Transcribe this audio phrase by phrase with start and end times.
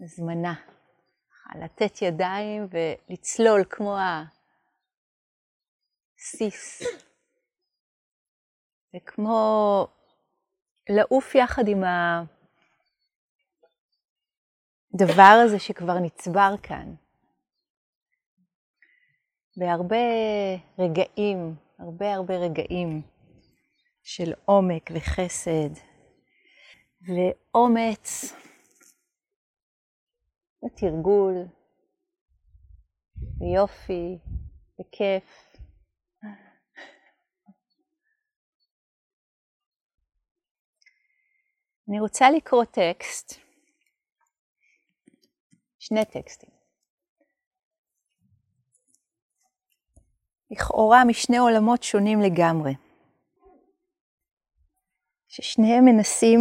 [0.00, 0.54] הזמנה.
[1.54, 3.96] לתת ידיים ולצלול כמו
[6.18, 6.82] הסיס.
[8.92, 9.86] זה כמו
[10.88, 11.82] לעוף יחד עם
[14.94, 16.94] הדבר הזה שכבר נצבר כאן.
[19.56, 19.96] בהרבה
[20.78, 23.02] רגעים, הרבה הרבה רגעים
[24.02, 25.70] של עומק וחסד
[27.06, 28.34] ואומץ
[30.64, 31.34] ותרגול
[33.40, 34.18] ויופי
[34.80, 35.56] וכיף.
[41.88, 43.34] אני רוצה לקרוא טקסט,
[45.78, 46.50] שני טקסטים.
[50.50, 52.74] לכאורה משני עולמות שונים לגמרי,
[55.28, 56.38] ששניהם מנסים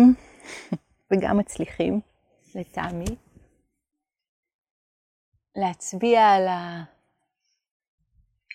[1.12, 2.02] וגם מצליחים,
[2.56, 3.16] לטעמי,
[5.56, 6.48] להצביע על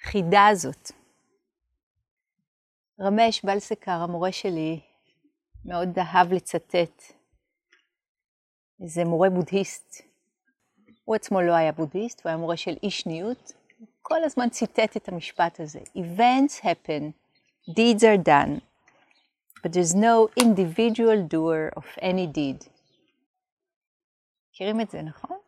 [0.03, 0.93] החידה הזאת.
[3.01, 4.81] רמש בלסקר, המורה שלי,
[5.65, 7.03] מאוד אהב לצטט
[8.83, 10.03] איזה מורה בודהיסט.
[11.05, 13.53] הוא עצמו לא היה בודהיסט, הוא היה מורה של אי שניות.
[14.03, 15.81] כל הזמן ציטט את המשפט הזה.
[15.97, 17.03] Events happen,
[17.71, 18.61] deeds are done,
[19.63, 22.69] but there's no individual doer of any deed.
[24.51, 25.39] מכירים את זה, נכון?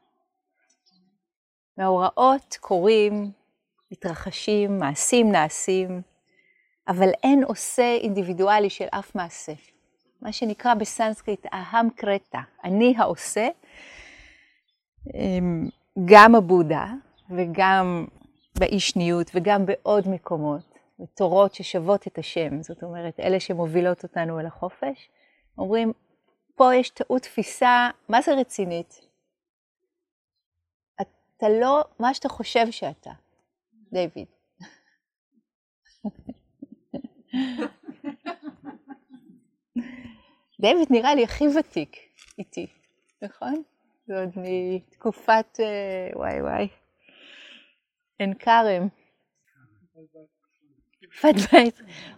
[1.79, 3.31] מאורעות קורים,
[3.93, 6.03] מתרחשים, מעשים נעשים,
[6.89, 9.53] אבל אין עושה אינדיבידואלי של אף מעשה.
[10.23, 13.49] מה שנקרא בסנסקריט אהם קרטה, אני העושה,
[15.15, 15.69] אמ,
[16.05, 16.87] גם הבודה
[17.31, 18.07] וגם
[18.59, 24.47] באי שניות וגם בעוד מקומות, בתורות ששוות את השם, זאת אומרת, אלה שמובילות אותנו אל
[24.47, 25.11] החופש,
[25.59, 25.93] אומרים,
[26.55, 29.08] פה יש טעות תפיסה, מה זה רצינית?
[31.39, 33.11] אתה לא מה שאתה חושב שאתה,
[33.93, 34.27] דיוויד.
[40.61, 41.97] דיוויד נראה לי הכי ותיק
[42.39, 42.67] איתי,
[43.23, 43.63] נכון?
[44.07, 46.69] זה עוד מתקופת, אה, וואי וואי,
[48.19, 48.89] עין כרם.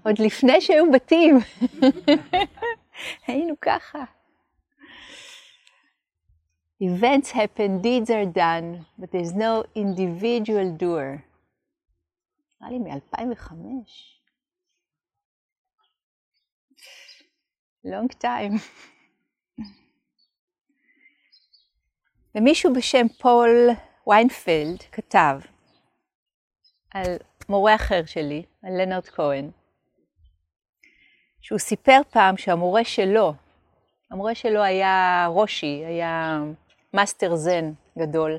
[0.05, 1.39] עוד לפני שהיו בתים.
[3.27, 4.05] היינו ככה.
[6.83, 11.21] Events happen, deeds are done, but there's no individual doer.
[12.61, 13.53] נראה לי מ-2005.
[17.85, 18.59] long time.
[22.35, 23.49] ומישהו בשם פול
[24.07, 25.41] ויינפלד כתב
[26.91, 27.17] על
[27.49, 29.51] מורה אחר שלי, על לאונרד כהן,
[31.41, 33.35] שהוא סיפר פעם שהמורה שלו,
[34.11, 36.41] המורה שלו היה רושי, היה
[36.95, 38.39] מאסטר זן גדול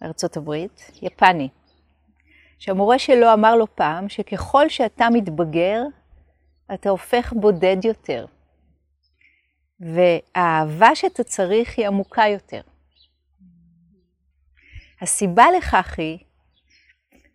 [0.00, 1.48] בארצות הברית, יפני,
[2.58, 5.82] שהמורה שלו אמר לו פעם שככל שאתה מתבגר,
[6.74, 8.26] אתה הופך בודד יותר,
[9.80, 12.60] והאהבה שאתה צריך היא עמוקה יותר.
[15.00, 16.18] הסיבה לכך היא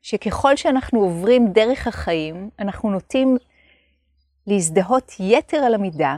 [0.01, 3.37] שככל שאנחנו עוברים דרך החיים, אנחנו נוטים
[4.47, 6.17] להזדהות יתר על המידה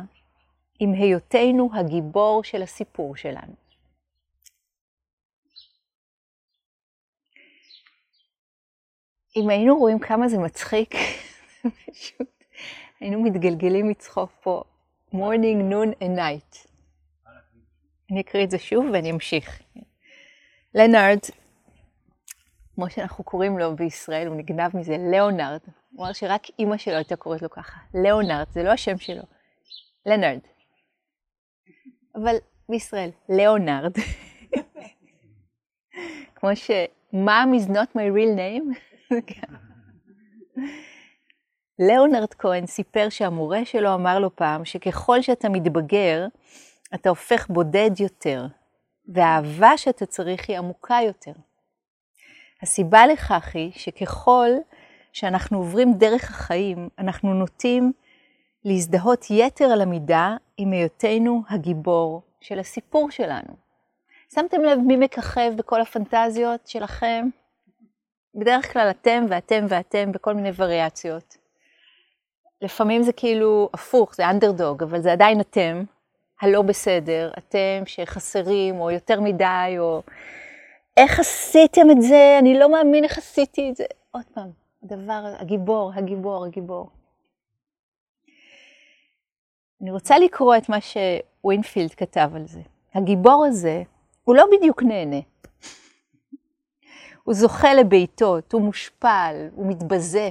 [0.79, 3.53] עם היותנו הגיבור של הסיפור שלנו.
[9.35, 10.93] אם היינו רואים כמה זה מצחיק,
[11.91, 12.43] פשוט
[12.99, 14.63] היינו מתגלגלים מצחוק פה
[15.13, 16.67] morning, noon and night.
[18.11, 19.61] אני אקריא את זה שוב ואני אמשיך.
[20.75, 21.19] לנארד,
[22.75, 25.59] כמו שאנחנו קוראים לו בישראל, הוא נגנב מזה, ליאונרד.
[25.91, 27.77] הוא אמר שרק אימא שלו הייתה קוראת לו ככה.
[27.93, 29.23] ליאונרד, זה לא השם שלו.
[30.05, 30.39] לנארד.
[32.15, 32.35] אבל
[32.69, 33.91] בישראל, ליאונרד.
[36.35, 36.71] כמו ש...
[37.13, 38.67] mom is not my real name.
[41.79, 46.27] ליאונרד כהן סיפר שהמורה שלו אמר לו פעם שככל שאתה מתבגר,
[46.95, 48.45] אתה הופך בודד יותר,
[49.07, 51.33] והאהבה שאתה צריך היא עמוקה יותר.
[52.61, 54.49] הסיבה לכך היא שככל
[55.13, 57.91] שאנחנו עוברים דרך החיים, אנחנו נוטים
[58.65, 63.53] להזדהות יתר על המידה עם היותנו הגיבור של הסיפור שלנו.
[64.33, 67.29] שמתם לב מי מככב בכל הפנטזיות שלכם?
[68.35, 71.37] בדרך כלל אתם ואתם ואתם בכל מיני וריאציות.
[72.61, 75.83] לפעמים זה כאילו הפוך, זה אנדרדוג, אבל זה עדיין אתם,
[76.41, 80.01] הלא בסדר, אתם שחסרים, או יותר מדי, או
[80.97, 83.83] איך עשיתם את זה, אני לא מאמין איך עשיתי את זה.
[84.11, 84.49] עוד פעם,
[84.83, 86.89] הדבר, הגיבור, הגיבור, הגיבור.
[89.83, 92.61] אני רוצה לקרוא את מה שווינפילד כתב על זה.
[92.93, 93.83] הגיבור הזה,
[94.23, 95.19] הוא לא בדיוק נהנה.
[97.23, 100.29] הוא זוכה לבעיטות, הוא מושפל, הוא מתבזה.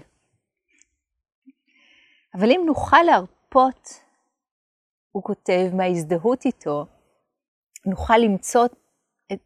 [2.35, 4.01] אבל אם נוכל להרפות,
[5.13, 6.87] הוא כותב, מההזדהות איתו,
[7.87, 8.67] נוכל למצוא,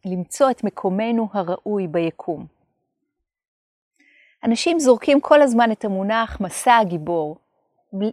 [0.05, 2.45] למצוא את מקומנו הראוי ביקום.
[4.43, 7.37] אנשים זורקים כל הזמן את המונח מסע הגיבור,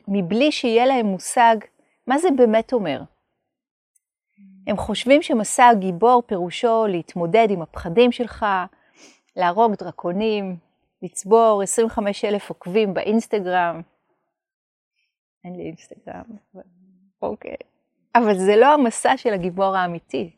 [0.08, 1.56] מבלי שיהיה להם מושג
[2.06, 3.02] מה זה באמת אומר.
[4.66, 8.46] הם חושבים שמסע הגיבור פירושו להתמודד עם הפחדים שלך,
[9.36, 10.56] להרוג דרקונים,
[11.02, 13.82] לצבור 25 אלף עוקבים באינסטגרם.
[15.44, 16.24] אין לי אינסטגרם,
[17.22, 17.56] אוקיי.
[18.14, 20.30] אבל זה לא המסע של הגיבור האמיתי.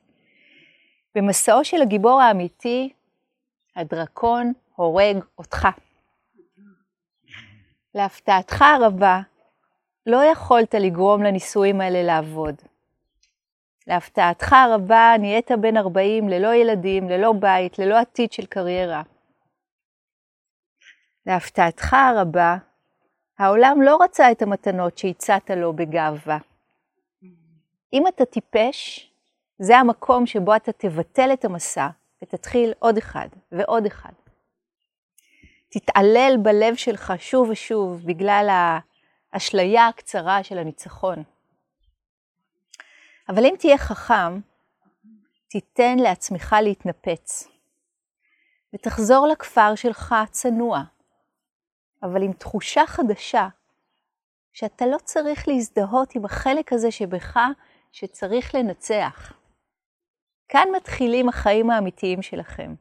[1.15, 2.93] במסעו של הגיבור האמיתי,
[3.77, 5.69] הדרקון הורג אותך.
[7.95, 9.21] להפתעתך הרבה,
[10.07, 12.55] לא יכולת לגרום לנישואים האלה לעבוד.
[13.87, 19.03] להפתעתך הרבה, נהיית בן 40 ללא ילדים, ללא בית, ללא עתיד של קריירה.
[21.27, 22.57] להפתעתך הרבה,
[23.39, 26.39] העולם לא רצה את המתנות שהצעת לו בגאווה.
[27.93, 29.11] אם אתה טיפש,
[29.59, 31.89] זה המקום שבו אתה תבטל את המסע
[32.23, 34.13] ותתחיל עוד אחד ועוד אחד.
[35.69, 38.49] תתעלל בלב שלך שוב ושוב בגלל
[39.33, 41.23] האשליה הקצרה של הניצחון.
[43.29, 44.41] אבל אם תהיה חכם,
[45.49, 47.49] תיתן לעצמך להתנפץ,
[48.75, 50.83] ותחזור לכפר שלך צנוע,
[52.03, 53.49] אבל עם תחושה חדשה,
[54.53, 57.37] שאתה לא צריך להזדהות עם החלק הזה שבך
[57.93, 59.33] שצריך לנצח.
[60.49, 62.75] כאן מתחילים החיים האמיתיים שלכם.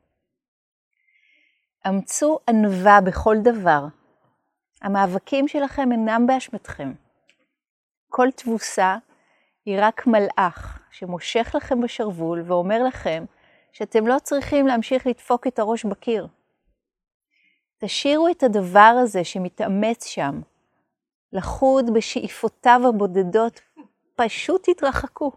[1.87, 3.85] אמצו ענווה בכל דבר.
[4.85, 6.93] המאבקים שלכם אינם באשמתכם.
[8.09, 8.97] כל תבוסה
[9.65, 13.25] היא רק מלאך שמושך לכם בשרוול ואומר לכם
[13.71, 16.27] שאתם לא צריכים להמשיך לדפוק את הראש בקיר.
[17.77, 20.41] תשאירו את הדבר הזה שמתאמץ שם,
[21.33, 23.61] לחוד בשאיפותיו הבודדות,
[24.15, 25.31] פשוט תתרחקו.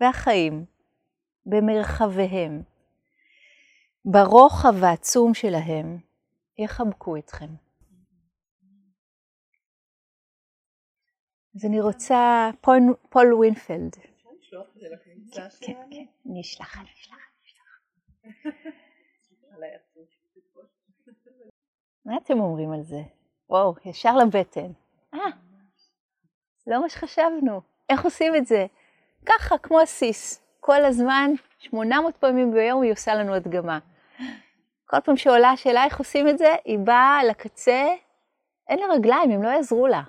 [0.00, 0.64] והחיים,
[1.46, 2.62] במרחביהם,
[4.04, 5.98] ברוחב העצום שלהם,
[6.58, 7.69] יחבקו אתכם.
[11.54, 12.50] אז אני רוצה,
[13.10, 13.96] פול, ויינפלד.
[15.60, 16.88] כן, כן, אני אשלח, אני.
[22.04, 23.02] מה אתם אומרים על זה?
[23.48, 24.72] וואו, ישר לבטן.
[25.14, 25.18] אה,
[26.66, 27.60] לא מה שחשבנו.
[27.88, 28.66] איך עושים את זה?
[29.26, 30.42] ככה, כמו הסיס.
[30.60, 33.78] כל הזמן, 800 פעמים ביום היא עושה לנו הדגמה.
[34.86, 37.94] כל פעם שעולה השאלה איך עושים את זה, היא באה לקצה,
[38.68, 40.02] אין לה רגליים, הם לא יעזרו לה.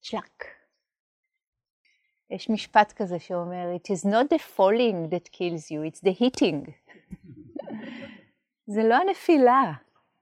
[0.00, 0.44] שלק.
[2.30, 6.70] יש משפט כזה שאומר, It is not the falling that kills you, it's the hitting.
[8.74, 9.72] זה לא הנפילה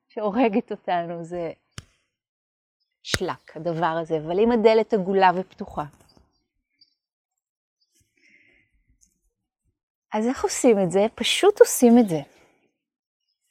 [0.08, 1.52] שהורגת אותנו, זה
[3.02, 5.84] שלק, הדבר הזה, אבל אם הדלת עגולה ופתוחה.
[10.14, 11.06] אז איך עושים את זה?
[11.14, 12.20] פשוט עושים את זה.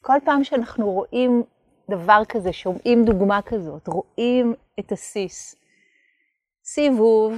[0.01, 1.43] כל פעם שאנחנו רואים
[1.89, 5.55] דבר כזה, שומעים דוגמה כזאת, רואים את הסיס,
[6.65, 7.33] סיבוב,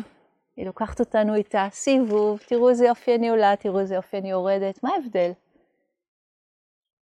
[0.55, 4.83] היא לוקחת אותנו איתה, סיבוב, תראו איזה יופי אני עולה, תראו איזה יופי אני יורדת,
[4.83, 5.31] מה ההבדל?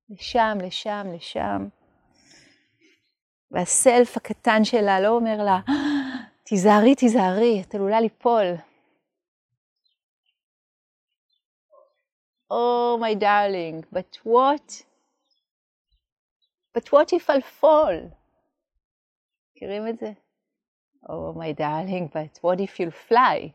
[0.09, 1.67] לשם, לשם, לשם.
[3.51, 5.59] והסלף הקטן שלה לא אומר לה,
[6.43, 8.55] תיזהרי, תיזהרי, את עלולה ליפול.
[12.51, 14.83] Oh, my darling, but what?
[16.73, 18.15] But what if I'll fall?
[19.55, 20.22] מכירים את זה?
[21.09, 23.49] Oh, my darling, but what if you'll fly?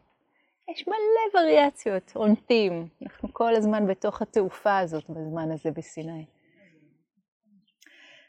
[0.69, 2.89] יש מלא וריאציות, עונתים.
[3.03, 6.25] אנחנו כל הזמן בתוך התעופה הזאת בזמן הזה בסיני.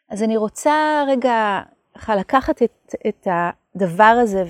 [0.09, 1.61] אז אני רוצה רגע
[1.95, 3.27] ככה לקחת את, את
[3.75, 4.43] הדבר הזה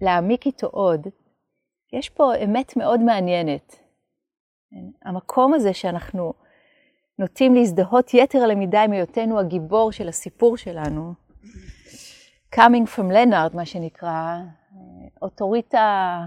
[0.00, 1.06] ולהעמיק איתו עוד.
[1.92, 3.76] יש פה אמת מאוד מעניינת.
[5.02, 6.32] המקום הזה שאנחנו
[7.18, 11.14] נוטים להזדהות יתר על המידה עם היותנו הגיבור של הסיפור שלנו,
[12.54, 14.38] coming from Leonard, מה שנקרא,
[15.22, 16.18] אוטוריטה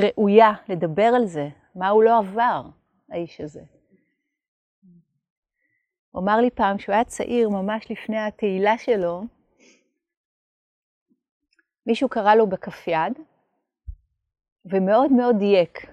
[0.00, 2.62] ראויה לדבר על זה, מה הוא לא עבר,
[3.10, 3.62] האיש הזה.
[6.10, 9.22] הוא אמר לי פעם, שהוא היה צעיר, ממש לפני התהילה שלו,
[11.86, 13.18] מישהו קרא לו בכף יד,
[14.64, 15.86] ומאוד מאוד דייק.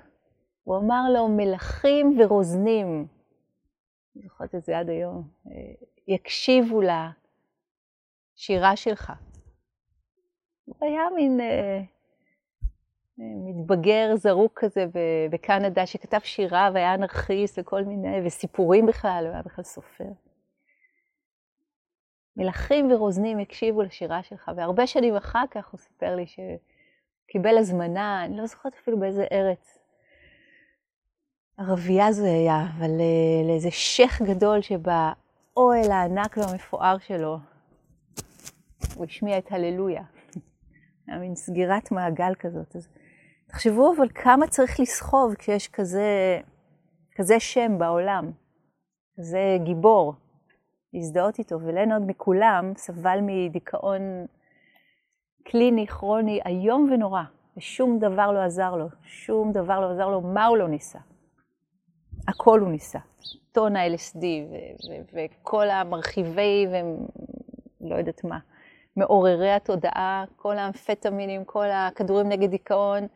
[0.63, 3.07] הוא אמר לו, מלכים ורוזנים,
[4.15, 5.27] אני זוכרת את זה עד היום,
[6.07, 6.81] יקשיבו
[8.37, 9.13] לשירה שלך.
[10.65, 11.81] הוא היה מין אה,
[13.17, 14.85] מתבגר זרוק כזה
[15.31, 20.09] בקנדה, שכתב שירה והיה אנרכיסט וכל מיני, וסיפורים בכלל, הוא היה בכלל סופר.
[22.37, 28.37] מלכים ורוזנים הקשיבו לשירה שלך, והרבה שנים אחר כך הוא סיפר לי שקיבל הזמנה, אני
[28.37, 29.77] לא זוכרת אפילו באיזה ארץ.
[31.57, 37.37] ערבייה זה היה, אבל אה, לאיזה שייח גדול שבאוהל הענק והמפואר שלו,
[38.95, 40.03] הוא השמיע את הללויה.
[41.07, 42.75] היה מין סגירת מעגל כזאת.
[42.75, 42.87] אז
[43.47, 46.39] תחשבו אבל כמה צריך לסחוב כשיש כזה,
[47.15, 48.31] כזה שם בעולם,
[49.17, 50.13] כזה גיבור,
[50.93, 51.59] להזדהות איתו.
[51.61, 54.01] ולנוד מכולם סבל מדיכאון
[55.43, 57.23] קליני, כרוני, איום ונורא,
[57.57, 60.99] ושום דבר לא עזר לו, שום דבר לא עזר לו, מה הוא לא ניסה?
[62.27, 62.99] הכל הוא ניסה.
[63.51, 64.25] טון ה-LSD
[65.13, 66.67] וכל המרחיבי
[67.81, 68.39] ולא יודעת מה.
[68.97, 73.07] מעוררי התודעה, כל האמפטמינים, כל הכדורים נגד דיכאון,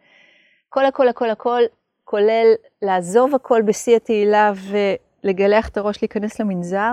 [0.70, 1.62] כל הכל הכל הכל,
[2.04, 2.48] כולל
[2.82, 4.52] לעזוב הכל בשיא התהילה
[5.24, 6.92] ולגלח את הראש, להיכנס למנזר,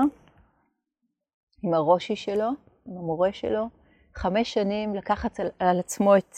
[1.62, 2.48] עם הרושי שלו,
[2.86, 3.68] עם המורה שלו,
[4.14, 6.36] חמש שנים לקחת על, על עצמו את,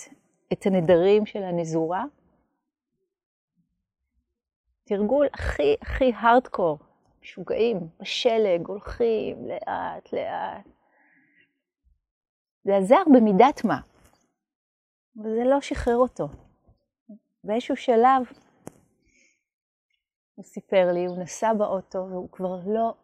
[0.52, 2.04] את הנדרים של הנזורה.
[4.84, 6.78] תרגול הכי הכי הארדקור,
[7.22, 10.75] משוגעים, בשלג, הולכים לאט לאט,
[12.66, 13.80] זה עזר במידת מה,
[15.16, 16.28] וזה לא שחרר אותו.
[17.44, 18.22] באיזשהו שלב
[20.34, 22.94] הוא סיפר לי, הוא נסע באוטו והוא כבר לא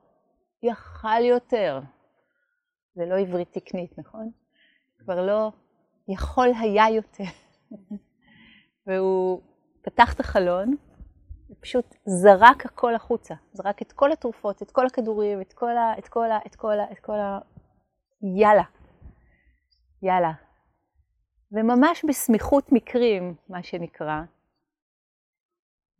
[0.63, 1.81] יכל יותר.
[2.95, 4.31] זה לא עברית תקנית, נכון?
[4.99, 5.51] כבר לא
[6.09, 7.33] יכול היה יותר.
[8.87, 9.43] והוא
[9.83, 10.77] פתח את החלון,
[11.51, 13.35] ופשוט זרק הכל החוצה.
[13.53, 15.99] זרק את כל התרופות, את כל הכדורים, את כל ה...
[15.99, 16.39] את כל ה...
[16.47, 16.93] את כל ה...
[16.93, 17.39] את כל ה...
[18.37, 18.82] יאללה.
[20.03, 20.33] יאללה.
[21.53, 24.23] וממש בסמיכות מקרים, מה שנקרא,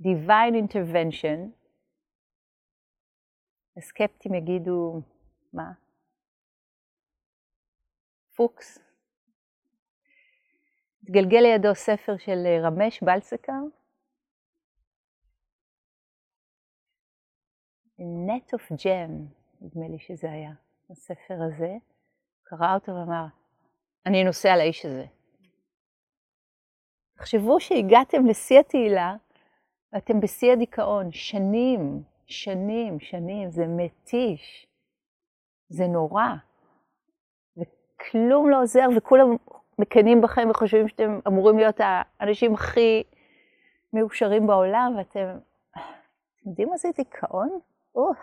[0.03, 1.39] Divine Intervention,
[3.77, 5.01] הסקפטים יגידו,
[5.53, 5.73] מה?
[8.37, 8.79] פוקס.
[11.03, 13.63] התגלגל לידו ספר של רמש בלסקר,
[17.99, 19.11] Net of Gem,
[19.61, 20.53] נדמה לי שזה היה,
[20.91, 21.73] הספר הזה.
[22.43, 23.42] קרא אותו ואמר,
[24.07, 25.05] אני נוסע לאיש הזה.
[27.17, 29.15] תחשבו שהגעתם לשיא התהילה
[29.93, 34.67] ואתם בשיא הדיכאון, שנים, שנים, שנים, זה מתיש,
[35.69, 36.27] זה נורא,
[37.57, 39.37] וכלום לא עוזר, וכולם
[39.79, 43.03] מקנאים בכם וחושבים שאתם אמורים להיות האנשים הכי
[43.93, 45.39] מאושרים בעולם, ואתם,
[45.71, 47.59] אתם יודעים מה זה דיכאון?
[47.95, 48.19] אוף.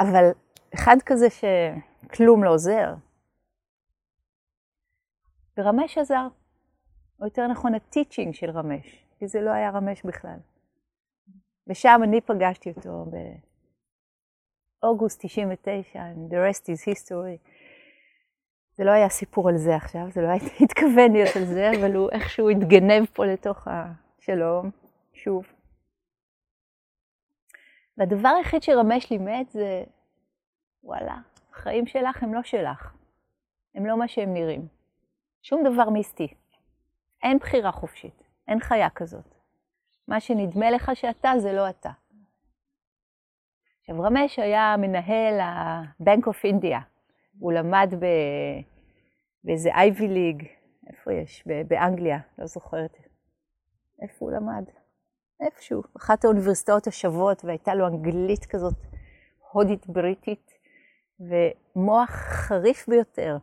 [0.00, 0.24] אבל
[0.74, 2.94] אחד כזה שכלום לא עוזר,
[5.58, 6.26] ורמש עזר,
[7.20, 10.38] או יותר נכון הטיצ'ינג של רמש, כי זה לא היה רמש בכלל.
[11.66, 13.06] ושם אני פגשתי אותו
[14.82, 17.50] באוגוסט 99, and the rest is history.
[18.76, 20.28] זה לא היה סיפור על זה עכשיו, זה לא
[20.64, 24.70] התכוון להיות על זה, אבל הוא איכשהו התגנב פה לתוך השלום,
[25.12, 25.44] שוב.
[27.96, 29.84] והדבר היחיד שרמש לימד זה,
[30.82, 31.16] וואלה,
[31.52, 32.94] החיים שלך הם לא שלך,
[33.74, 34.79] הם לא מה שהם נראים.
[35.42, 36.28] שום דבר מיסטי.
[37.22, 39.34] אין בחירה חופשית, אין חיה כזאת.
[40.08, 41.90] מה שנדמה לך שאתה זה לא אתה.
[43.80, 46.78] עכשיו, רמש היה מנהל ה-Bank of India.
[47.38, 47.94] הוא למד.
[49.44, 50.46] באיזה אייבי ליג,
[50.86, 51.44] איפה יש?
[51.68, 52.96] באנגליה, לא זוכרת.
[54.02, 54.64] איפה הוא למד?
[55.40, 58.74] איפשהו, אחת האוניברסיטאות השוות, והייתה לו אנגלית כזאת
[59.52, 60.52] הודית בריטית,
[61.20, 63.36] ומוח חריף ביותר.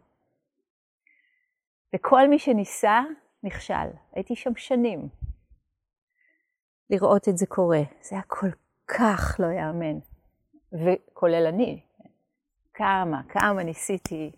[1.95, 3.01] וכל מי שניסה,
[3.43, 3.89] נכשל.
[4.13, 5.09] הייתי שם שנים.
[6.89, 7.81] לראות את זה קורה.
[8.01, 8.49] זה היה כל
[8.87, 9.99] כך לא יאמן.
[10.73, 11.81] וכולל אני.
[12.73, 14.31] כמה, כמה ניסיתי,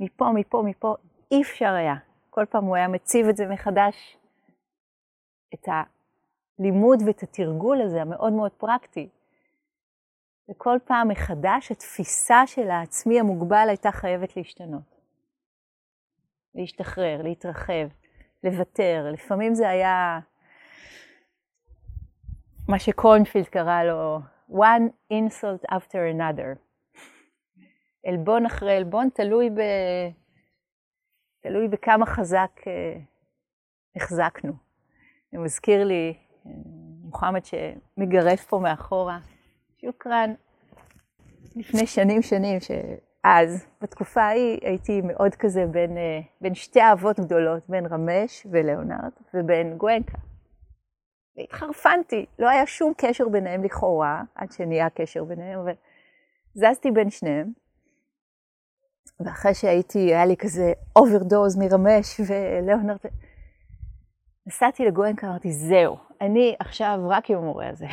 [0.00, 0.96] מפה, מפה, מפה,
[1.32, 1.94] אי אפשר היה.
[2.30, 4.16] כל פעם הוא היה מציב את זה מחדש,
[5.54, 5.68] את
[6.58, 9.08] הלימוד ואת התרגול הזה, המאוד מאוד פרקטי.
[10.50, 14.97] וכל פעם מחדש התפיסה של העצמי המוגבל הייתה חייבת להשתנות.
[16.54, 17.88] להשתחרר, להתרחב,
[18.44, 19.10] לוותר.
[19.12, 20.20] לפעמים זה היה
[22.68, 24.18] מה שקורנפילד קרא לו
[24.50, 26.58] one insult after another.
[28.06, 29.60] עלבון אחרי עלבון, תלוי, ב...
[31.40, 32.66] תלוי בכמה חזק uh,
[33.96, 34.52] החזקנו.
[35.32, 36.14] זה מזכיר לי,
[36.44, 36.48] uh,
[37.02, 39.18] מוחמד שמגרף פה מאחורה,
[39.80, 40.34] שוקרן,
[41.56, 42.70] לפני שנים שנים, ש...
[43.24, 49.10] אז, בתקופה ההיא, הייתי מאוד כזה בין, אה, בין שתי אהבות גדולות, בין רמש ולאונרד,
[49.34, 50.18] ובין גואנקה.
[51.36, 55.72] והתחרפנתי, לא היה שום קשר ביניהם לכאורה, עד שנהיה קשר ביניהם, אבל
[56.54, 57.52] זזתי בין שניהם.
[59.20, 62.96] ואחרי שהייתי, היה לי כזה אוברדוז מרמש ולאונרד,
[64.46, 67.86] נסעתי לגואנקה, אמרתי, זהו, אני עכשיו רק עם המורה הזה.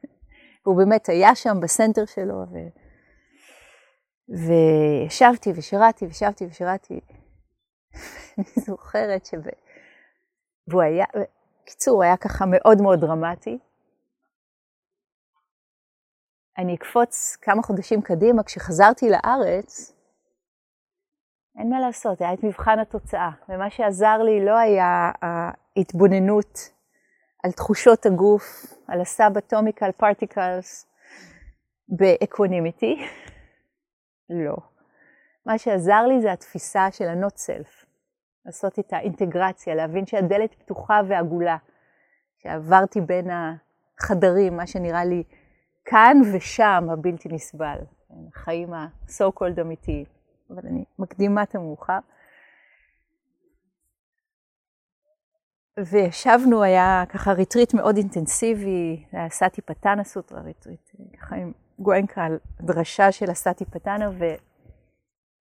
[0.66, 2.81] והוא באמת היה שם בסנטר שלו, ו...
[4.28, 7.00] וישבתי ושירתי וישבתי ושירתי.
[8.38, 9.40] אני זוכרת שב...
[10.68, 11.04] והוא היה,
[11.62, 13.58] בקיצור, הוא היה ככה מאוד מאוד דרמטי.
[16.58, 19.92] אני אקפוץ כמה חודשים קדימה, כשחזרתי לארץ,
[21.58, 26.58] אין מה לעשות, היה את מבחן התוצאה, ומה שעזר לי לא היה ההתבוננות
[27.44, 28.42] על תחושות הגוף,
[28.88, 30.86] על ה sub-atomical particles
[31.88, 32.96] ב equanimity,
[34.32, 34.56] לא.
[35.46, 37.86] מה שעזר לי זה התפיסה של ה not self,
[38.46, 41.56] לעשות את האינטגרציה, להבין שהדלת פתוחה ועגולה,
[42.38, 45.22] שעברתי בין החדרים, מה שנראה לי
[45.84, 47.78] כאן ושם הבלתי נסבל,
[48.28, 50.04] החיים ה so called אמיתיים,
[50.50, 51.98] אבל אני מקדימה את המאוחר.
[55.78, 62.24] וישבנו, היה ככה ריטריט מאוד אינטנסיבי, זה היה סאטי פתנה סוטרה ריטריט, ככה עם גואנקה
[62.24, 64.24] על דרשה של הסאטי פתנה, ו,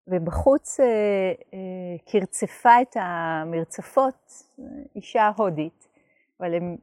[0.07, 0.85] ובחוץ אה,
[1.53, 4.43] אה, קרצפה את המרצפות
[4.95, 5.87] אישה הודית,
[6.39, 6.77] אבל הן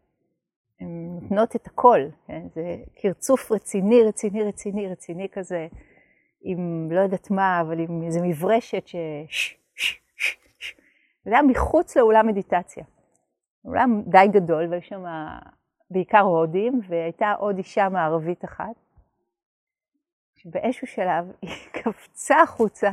[1.21, 2.43] נותנות את הכל, כן?
[2.55, 5.67] זה קרצוף רציני, רציני, רציני, רציני כזה,
[6.43, 9.57] עם לא יודעת מה, אבל עם איזה מברשת ש...
[11.25, 12.85] זה היה מחוץ לאולם מדיטציה.
[13.65, 15.05] אולם די גדול, והיו שם
[15.91, 18.86] בעיקר הודים, והייתה עוד אישה מערבית אחת,
[20.47, 21.51] שבאיזשהו שלב היא
[21.83, 22.91] קפצה החוצה,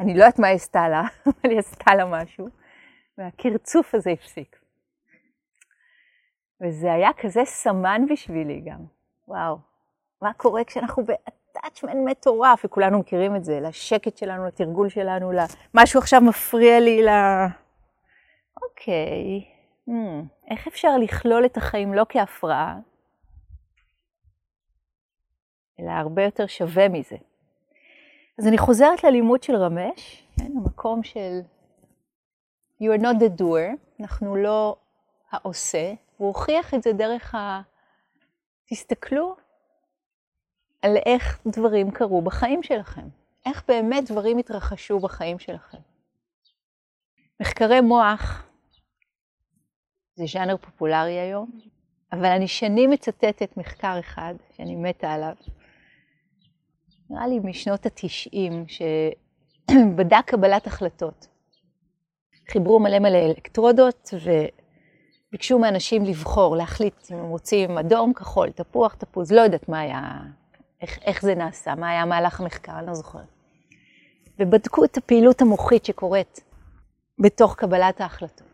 [0.00, 2.48] אני לא יודעת מה היא עשתה לה, אבל היא עשתה לה משהו,
[3.18, 4.56] והקרצוף הזה הפסיק.
[6.60, 8.84] וזה היה כזה סמן בשבילי גם,
[9.28, 9.58] וואו,
[10.22, 16.20] מה קורה כשאנחנו באטאצ'מנט מטורף, וכולנו מכירים את זה, לשקט שלנו, לתרגול שלנו, למשהו עכשיו
[16.20, 17.08] מפריע לי, ל...
[18.62, 19.52] אוקיי,
[19.88, 22.78] Hmm, איך אפשר לכלול את החיים לא כהפרעה,
[25.80, 27.16] אלא הרבה יותר שווה מזה.
[28.38, 31.40] אז אני חוזרת ללימוד של רמש, כן, המקום של
[32.82, 34.76] You are not the doer, אנחנו לא
[35.30, 37.62] העושה, הוא הוכיח את זה דרך ה...
[38.66, 39.36] תסתכלו
[40.82, 43.08] על איך דברים קרו בחיים שלכם,
[43.46, 45.78] איך באמת דברים התרחשו בחיים שלכם.
[47.40, 48.46] מחקרי מוח
[50.14, 51.50] זה ז'אנר פופולרי היום,
[52.12, 55.34] אבל אני שנים מצטטת מחקר אחד שאני מתה עליו,
[57.12, 61.26] נראה לי משנות התשעים, שבדק קבלת החלטות.
[62.52, 64.10] חיברו מלא מלא אלקטרודות
[65.28, 70.20] וביקשו מאנשים לבחור, להחליט אם הם רוצים אדום, כחול, תפוח, תפוז, לא יודעת מה היה,
[70.80, 73.28] איך, איך זה נעשה, מה היה מהלך המחקר, אני לא זוכרת.
[74.38, 76.44] ובדקו את הפעילות המוחית שקורית
[77.18, 78.48] בתוך קבלת ההחלטות.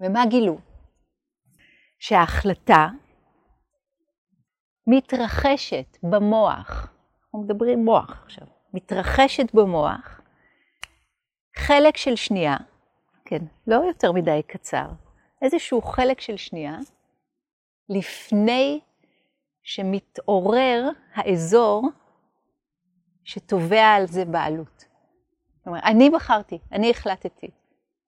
[0.00, 0.58] ומה גילו?
[1.98, 2.88] שההחלטה
[4.86, 6.92] מתרחשת במוח,
[7.34, 10.20] אנחנו מדברים מוח עכשיו, מתרחשת במוח,
[11.56, 12.56] חלק של שנייה,
[13.24, 14.86] כן, לא יותר מדי קצר,
[15.42, 16.76] איזשהו חלק של שנייה,
[17.88, 18.80] לפני
[19.62, 21.88] שמתעורר האזור
[23.24, 24.84] שתובע על זה בעלות.
[25.56, 27.50] זאת אומרת, אני בחרתי, אני החלטתי,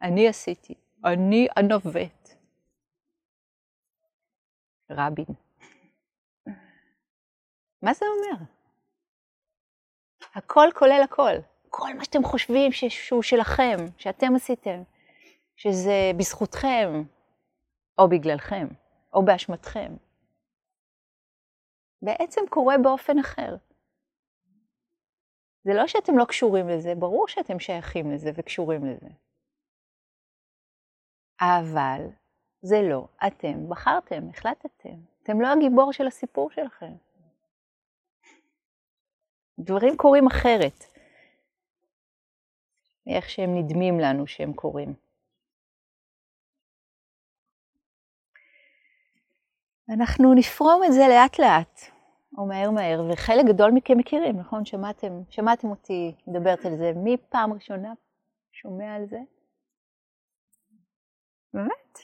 [0.03, 2.29] אני עשיתי, אני הנווט.
[4.91, 5.27] רבין.
[7.83, 8.45] מה זה אומר?
[10.35, 11.33] הכל כולל הכל.
[11.71, 14.83] כל מה שאתם חושבים שהוא שלכם, שאתם עשיתם,
[15.57, 17.03] שזה בזכותכם,
[17.99, 18.67] או בגללכם,
[19.15, 19.97] או באשמתכם,
[22.03, 23.57] בעצם קורה באופן אחר.
[25.65, 29.09] זה לא שאתם לא קשורים לזה, ברור שאתם שייכים לזה וקשורים לזה.
[31.41, 32.07] אבל
[32.63, 34.97] זה לא אתם בחרתם, החלטתם.
[35.23, 36.93] אתם לא הגיבור של הסיפור שלכם.
[39.65, 40.85] דברים קורים אחרת
[43.07, 44.95] מאיך שהם נדמים לנו שהם קורים.
[49.89, 51.81] אנחנו נפרום את זה לאט לאט,
[52.39, 54.65] או מהר מהר, וחלק גדול מכם מכירים, נכון?
[54.65, 56.93] שמעתם, שמעתם אותי מדברת על זה.
[56.97, 57.93] מי פעם ראשונה
[58.53, 59.19] שומע על זה?
[61.55, 61.99] באמת?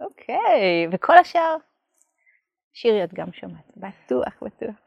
[0.00, 1.56] אוקיי, וכל השאר?
[2.72, 3.76] שירי, את גם שמעת.
[3.76, 4.83] בטוח, בטוח.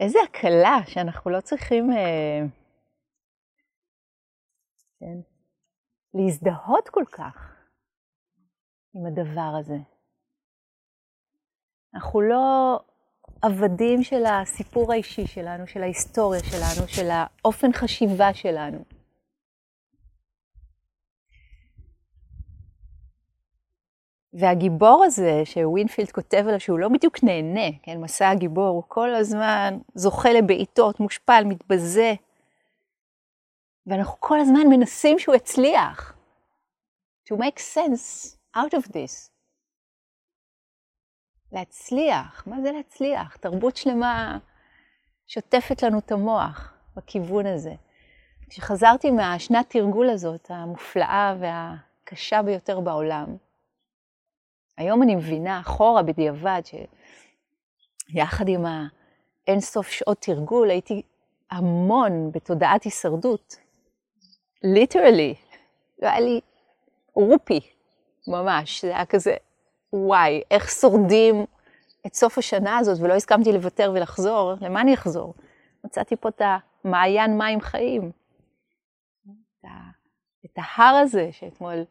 [0.00, 2.40] איזה הקלה שאנחנו לא צריכים אה,
[5.00, 5.20] כן,
[6.14, 7.56] להזדהות כל כך
[8.94, 9.76] עם הדבר הזה.
[11.94, 12.78] אנחנו לא
[13.42, 18.99] עבדים של הסיפור האישי שלנו, של ההיסטוריה שלנו, של האופן חשיבה שלנו.
[24.32, 29.78] והגיבור הזה, שווינפילד כותב עליו שהוא לא בדיוק נהנה, כן, מסע הגיבור, הוא כל הזמן
[29.94, 32.14] זוכה לבעיטות, מושפל, מתבזה,
[33.86, 36.14] ואנחנו כל הזמן מנסים שהוא יצליח.
[37.28, 39.30] To make sense out of this.
[41.52, 43.36] להצליח, מה זה להצליח?
[43.36, 44.38] תרבות שלמה
[45.26, 47.74] שוטפת לנו את המוח בכיוון הזה.
[48.50, 53.36] כשחזרתי מהשנת תרגול הזאת, המופלאה והקשה ביותר בעולם,
[54.80, 58.64] היום אני מבינה אחורה בדיעבד שיחד עם
[59.46, 61.02] האינסוף שעות תרגול הייתי
[61.50, 63.56] המון בתודעת הישרדות.
[64.62, 65.34] ליטרלי,
[65.98, 66.40] זה היה לי
[67.14, 67.60] רופי,
[68.28, 69.36] ממש, זה היה כזה,
[69.92, 71.46] וואי, איך שורדים
[72.06, 75.34] את סוף השנה הזאת ולא הסכמתי לוותר ולחזור, למה אני אחזור?
[75.84, 76.42] מצאתי פה את
[76.84, 78.10] המעיין מים חיים.
[80.44, 81.84] את ההר הזה שאתמול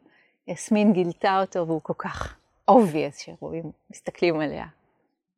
[0.47, 2.38] יסמין גילתה אותו והוא כל כך
[2.69, 4.67] obvious שרואים, מסתכלים עליה,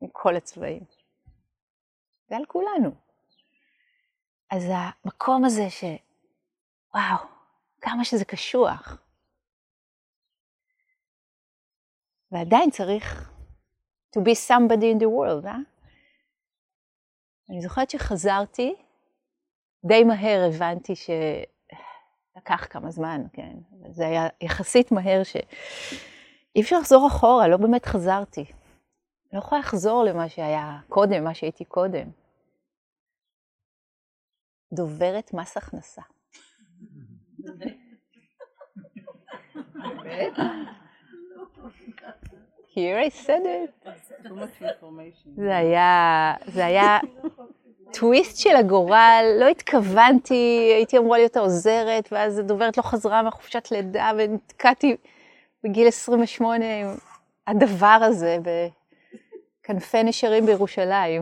[0.02, 0.84] עם כל הצבעים.
[2.30, 2.91] ועל כולנו.
[4.50, 5.84] אז המקום הזה ש...
[6.94, 7.28] וואו,
[7.82, 8.98] כמה שזה קשוח.
[12.32, 13.32] ועדיין צריך
[14.17, 15.58] to be somebody in the world, אה?
[17.50, 18.76] אני זוכרת שחזרתי,
[19.86, 23.58] די מהר הבנתי שלקח כמה זמן, כן,
[23.89, 25.36] זה היה יחסית מהר ש...
[26.56, 28.46] אי אפשר לחזור אחורה, לא באמת חזרתי.
[29.34, 32.08] לא יכולה לחזור למה שהיה קודם, מה שהייתי קודם.
[34.74, 36.02] דוברת מס הכנסה.
[42.76, 43.90] Here I said it.
[45.36, 47.00] זה היה, זה היה
[47.94, 54.12] טוויסט של הגורל, לא התכוונתי, הייתי אמורה להיות העוזרת, ואז הדוברת לא חזרה מחופשת לידה,
[54.18, 54.98] ונתקעתי
[55.63, 56.88] בגיל 28 עם
[57.47, 58.38] הדבר הזה
[59.62, 61.21] בכנפי נשרים בירושלים.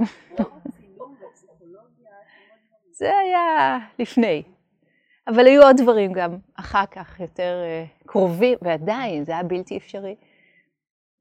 [2.91, 4.43] זה היה לפני.
[5.28, 10.15] אבל היו עוד דברים גם אחר כך יותר uh, קרובים, ועדיין זה היה בלתי אפשרי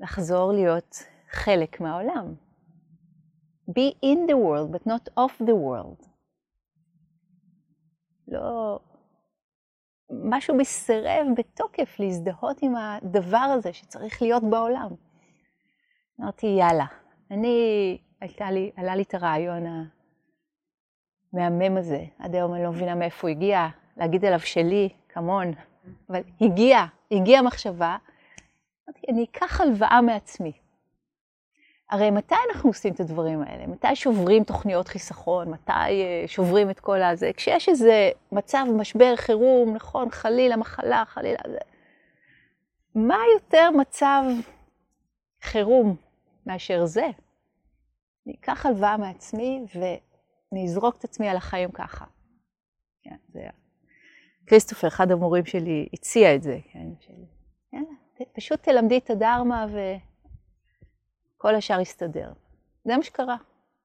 [0.01, 2.35] לחזור להיות חלק מהעולם.
[3.69, 6.09] be in the world, but not of the world.
[8.29, 8.79] לא,
[10.11, 14.89] משהו בי סירב בתוקף להזדהות עם הדבר הזה שצריך להיות בעולם.
[16.21, 16.87] אמרתי, יאללה,
[17.31, 19.63] אני, הייתה לי, עלה לי את הרעיון
[21.33, 25.53] המהמם הזה, עד היום אני לא מבינה מאיפה הוא הגיע, להגיד עליו שלי, כמון,
[26.11, 27.97] אבל הגיע, הגיעה מחשבה,
[28.89, 30.53] אמרתי, אני אקח הלוואה מעצמי.
[31.91, 33.67] הרי מתי אנחנו עושים את הדברים האלה?
[33.67, 35.51] מתי שוברים תוכניות חיסכון?
[35.51, 37.31] מתי אה, שוברים את כל הזה?
[37.37, 41.59] כשיש איזה מצב, משבר, חירום, נכון, חלילה, מחלה, חלילה, זה...
[42.95, 44.23] מה יותר מצב
[45.43, 45.97] חירום
[46.47, 47.07] מאשר זה?
[48.27, 52.05] אני אקח הלוואה מעצמי ואני אזרוק את עצמי על החיים ככה.
[53.03, 53.51] כן, זה היה.
[54.47, 57.13] כריסטופר, אחד המורים שלי, הציע את זה, כן, של...
[57.73, 57.89] יאללה,
[58.33, 59.79] פשוט תלמדי את הדרמה ו...
[61.39, 62.33] כל השאר יסתדר.
[62.85, 63.37] זה מה שקרה.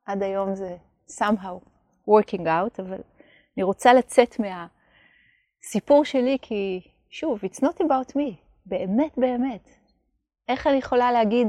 [0.06, 0.78] עד היום זה
[1.10, 1.60] somehow
[2.10, 3.02] working out, אבל
[3.58, 8.36] אני רוצה לצאת מהסיפור שלי, כי שוב, it's not about me,
[8.66, 9.70] באמת באמת.
[10.48, 11.48] איך אני יכולה להגיד,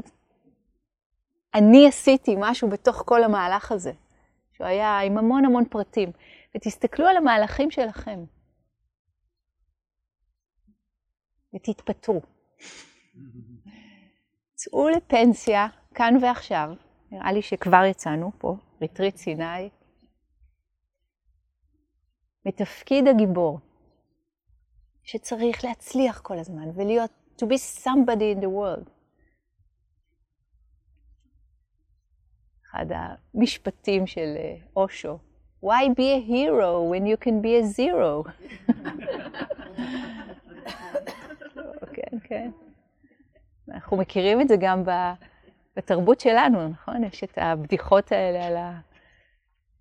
[1.54, 3.92] אני עשיתי משהו בתוך כל המהלך הזה,
[4.52, 6.12] שהוא היה עם המון המון פרטים,
[6.56, 8.24] ותסתכלו על המהלכים שלכם,
[11.54, 12.20] ותתפטרו.
[14.54, 16.74] צאו לפנסיה, כאן ועכשיו,
[17.10, 19.70] נראה לי שכבר יצאנו פה, ריטריט סיני,
[22.46, 23.58] מתפקיד הגיבור,
[25.04, 28.90] שצריך להצליח כל הזמן ולהיות, to be somebody in the world.
[32.70, 32.86] אחד
[33.34, 35.18] המשפטים של אה, אושו,
[35.64, 38.24] why be a hero when you can be a zero?
[41.94, 42.50] כן, כן.
[43.68, 44.90] אנחנו מכירים את זה גם ב...
[45.76, 47.04] בתרבות שלנו, נכון?
[47.04, 48.80] יש את הבדיחות האלה על ה...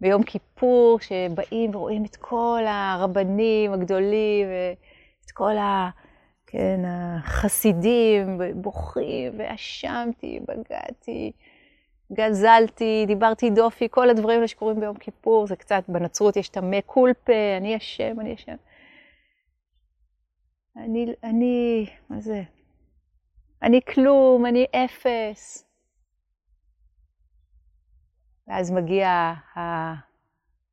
[0.02, 5.90] ביום כיפור, שבאים ורואים את כל הרבנים הגדולים, ואת כל ה...
[6.48, 11.32] כן, החסידים, בוכים, ואשמתי, בגדתי,
[12.14, 16.82] גזלתי, דיברתי דופי, כל הדברים האלה שקורים ביום כיפור, זה קצת, בנצרות יש את המי
[16.82, 18.56] קולפה, אני אשם, אני אשם.
[20.78, 22.44] אני, אני, מה זה?
[23.62, 25.73] אני כלום, אני אפס.
[28.48, 29.34] ואז מגיע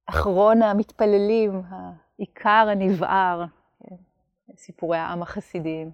[0.06, 3.44] אחרון המתפללים, העיקר הנבער,
[3.80, 3.94] כן,
[4.56, 5.90] סיפורי העם החסידיים,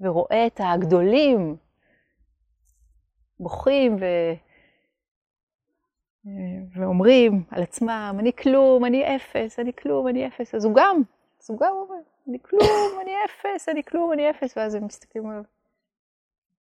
[0.00, 1.56] ורואה את הגדולים
[3.40, 4.04] בוכים ו...
[6.74, 10.54] ואומרים על עצמם, אני כלום, אני אפס, אני כלום, אני אפס.
[10.54, 11.02] אז הוא גם,
[11.42, 15.26] אז הוא גם אומר, אני כלום, אני אפס, אני כלום, אני אפס, ואז הם מסתכלים
[15.26, 15.42] עליו.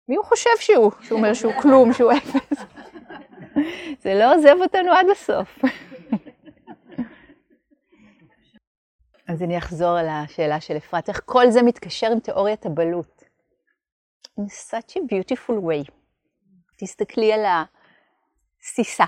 [0.09, 2.63] מי הוא חושב שהוא, שהוא אומר שהוא כלום, שהוא אפס?
[4.03, 5.59] זה לא עוזב אותנו עד הסוף.
[9.29, 13.25] אז אני אחזור על השאלה של אפרת, איך כל זה מתקשר עם תיאוריית הבלות.
[14.41, 15.91] In such a beautiful way.
[16.77, 17.45] תסתכלי על
[18.61, 19.05] הסיסה.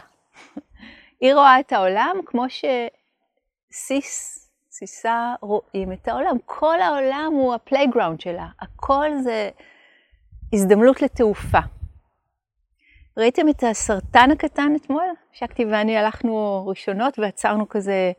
[1.20, 2.44] היא רואה את העולם כמו
[3.70, 4.38] שסיס,
[4.70, 6.36] סיסה רואים את העולם.
[6.44, 9.50] כל העולם הוא הפלייגראונד שלה, הכל זה
[10.52, 11.77] הזדמנות לתעופה.
[13.18, 15.04] ראיתם את הסרטן הקטן אתמול?
[15.32, 18.12] שקטי ואני הלכנו ראשונות ועצרנו כזה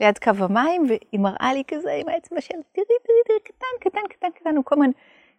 [0.00, 4.08] ליד קו המים, והיא מראה לי כזה עם האצבע של תראי, תראי, תראי, קטן, קטן,
[4.10, 4.90] קטן, קטן, הוא כל הזמן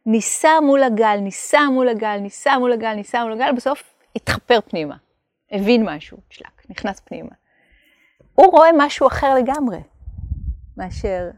[0.06, 3.84] ניסה מול הגל, ניסה מול הגל, ניסה מול הגל, ניסה מול הגל, בסוף
[4.15, 4.95] התחפר פנימה,
[5.51, 7.32] הבין משהו, שלק, נכנס פנימה.
[8.36, 9.80] הוא רואה משהו אחר לגמרי
[10.77, 11.30] מאשר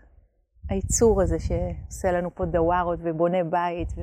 [0.70, 3.90] היצור הזה שעושה לנו פה דווארות ובונה בית.
[3.98, 4.02] ו...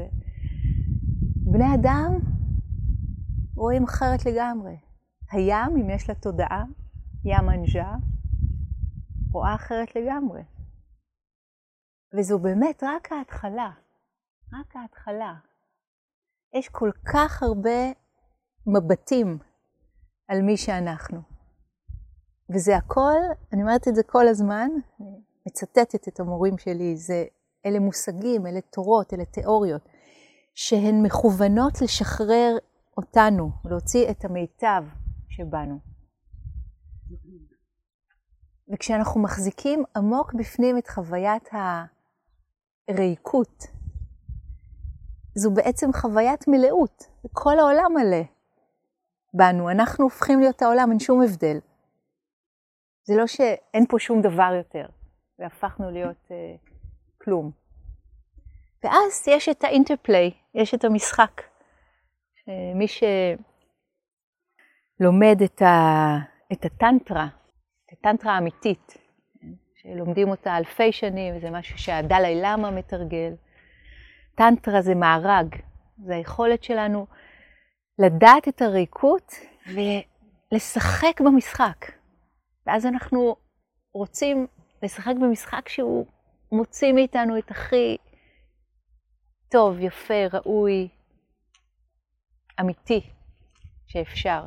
[1.36, 2.18] בני אדם
[3.56, 4.76] רואים אחרת לגמרי.
[5.32, 6.64] הים, אם יש לה תודעה,
[7.24, 7.94] ים אנג'ה,
[9.32, 10.42] רואה אחרת לגמרי.
[12.18, 13.70] וזו באמת רק ההתחלה,
[14.52, 15.34] רק ההתחלה.
[16.54, 17.92] יש כל כך הרבה
[18.66, 19.38] מבטים
[20.28, 21.20] על מי שאנחנו.
[22.54, 23.20] וזה הכל,
[23.52, 24.68] אני אומרת את זה כל הזמן,
[25.46, 27.24] מצטטת את המורים שלי, זה,
[27.66, 29.88] אלה מושגים, אלה תורות, אלה תיאוריות,
[30.54, 32.56] שהן מכוונות לשחרר
[32.96, 34.84] אותנו, להוציא את המיטב
[35.28, 35.78] שבנו.
[38.72, 41.48] וכשאנחנו מחזיקים עמוק בפנים את חוויית
[42.88, 43.66] הריקות,
[45.34, 48.22] זו בעצם חוויית מלאות, כל העולם מלא
[49.34, 51.58] בנו, אנחנו הופכים להיות העולם, אין שום הבדל.
[53.04, 54.86] זה לא שאין פה שום דבר יותר,
[55.38, 56.70] והפכנו להיות uh,
[57.24, 57.50] כלום.
[58.84, 61.42] ואז יש את האינטרפליי, יש את המשחק.
[62.74, 62.86] מי
[64.98, 66.16] שלומד את, ה,
[66.52, 67.28] את הטנטרה,
[67.86, 68.96] את הטנטרה האמיתית,
[69.82, 73.34] שלומדים אותה אלפי שנים, זה משהו שהדלאי למה מתרגל.
[74.34, 75.56] טנטרה זה מארג,
[76.04, 77.06] זה היכולת שלנו
[77.98, 79.32] לדעת את הריקות
[79.66, 81.86] ולשחק במשחק.
[82.66, 83.36] ואז אנחנו
[83.94, 84.46] רוצים
[84.82, 86.06] לשחק במשחק שהוא
[86.52, 87.96] מוציא מאיתנו את הכי
[89.50, 90.88] טוב, יפה, ראוי,
[92.60, 93.00] אמיתי
[93.86, 94.44] שאפשר.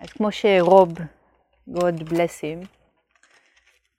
[0.00, 0.92] אז כמו שרוב,
[1.68, 2.66] God bless him,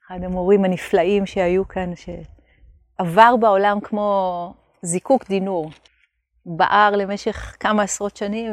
[0.06, 5.70] אחד המורים הנפלאים שהיו כאן, שעבר בעולם כמו זיקוק דינור,
[6.46, 8.52] בער למשך כמה עשרות שנים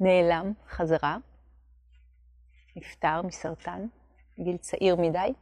[0.00, 1.16] ונעלם חזרה,
[2.76, 3.86] נפטר מסרטן,
[4.40, 5.32] גיל צעיר מדי,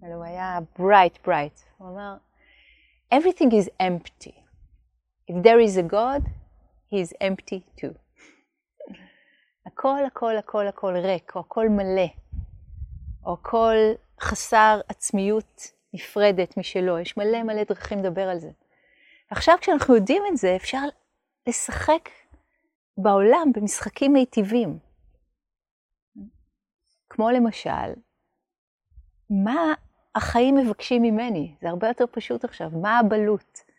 [0.00, 2.16] אבל הוא היה bright bright, הוא אמר,
[3.14, 4.39] everything is empty.
[5.30, 6.22] If there is a God,
[6.90, 7.94] he is empty too.
[9.66, 12.06] הכל, הכל, הכל, הכל ריק, או הכל מלא,
[13.26, 13.76] או הכל
[14.20, 16.98] חסר עצמיות נפרדת משלו.
[16.98, 18.50] יש מלא מלא דרכים לדבר על זה.
[19.30, 20.82] עכשיו כשאנחנו יודעים את זה, אפשר
[21.46, 22.08] לשחק
[22.96, 24.78] בעולם במשחקים מיטיבים.
[27.08, 27.92] כמו למשל,
[29.30, 29.74] מה
[30.14, 31.54] החיים מבקשים ממני?
[31.62, 32.70] זה הרבה יותר פשוט עכשיו.
[32.82, 33.69] מה הבלות?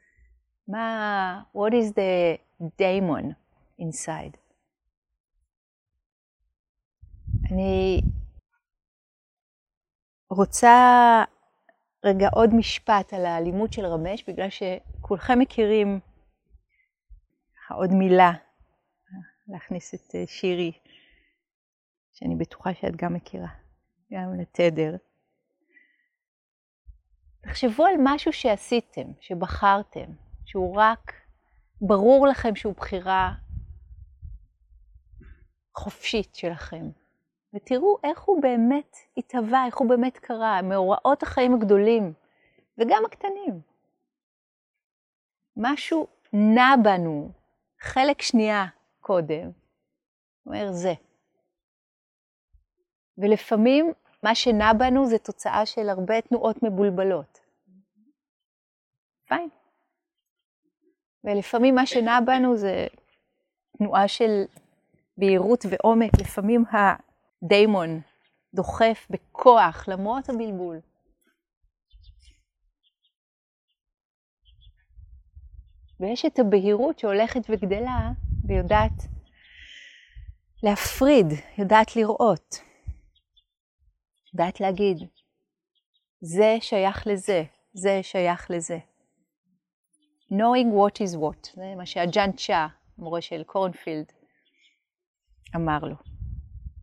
[0.72, 2.38] מה, what is the
[2.82, 3.34] daemon
[3.82, 4.38] inside?
[7.52, 8.02] אני
[10.30, 10.70] רוצה
[12.06, 16.00] רגע עוד משפט על האלימות של רמש, בגלל שכולכם מכירים
[17.70, 18.32] עוד מילה,
[19.48, 20.72] להכניס את אה, שירי,
[22.14, 23.50] שאני בטוחה שאת גם מכירה,
[24.12, 24.96] גם לתדר.
[27.42, 30.12] תחשבו על משהו שעשיתם, שבחרתם,
[30.52, 31.14] שהוא רק,
[31.82, 33.34] ברור לכם שהוא בחירה
[35.78, 36.90] חופשית שלכם.
[37.54, 42.14] ותראו איך הוא באמת התהווה, איך הוא באמת קרה, מאורעות החיים הגדולים
[42.78, 43.62] וגם הקטנים.
[45.58, 47.32] משהו נע בנו,
[47.80, 48.66] חלק שנייה
[49.00, 49.52] קודם,
[50.46, 50.94] אומר זה.
[53.18, 57.40] ולפעמים מה שנע בנו זה תוצאה של הרבה תנועות מבולבלות.
[59.28, 59.61] פיין.
[61.24, 62.88] ולפעמים מה שנע בנו זה
[63.78, 64.44] תנועה של
[65.18, 68.02] בהירות ועומק, לפעמים הדיימון
[68.54, 70.80] דוחף בכוח למרות הבלבול.
[76.00, 78.12] ויש את הבהירות שהולכת וגדלה
[78.48, 79.08] ויודעת
[80.64, 81.26] להפריד,
[81.58, 82.56] יודעת לראות,
[84.34, 84.98] יודעת להגיד,
[86.22, 88.91] זה שייך לזה, זה שייך לזה.
[90.32, 92.68] Knowing what is what, זה מה שהג'אנט שאה,
[92.98, 94.12] מורה של קורנפילד,
[95.56, 95.96] אמר לו.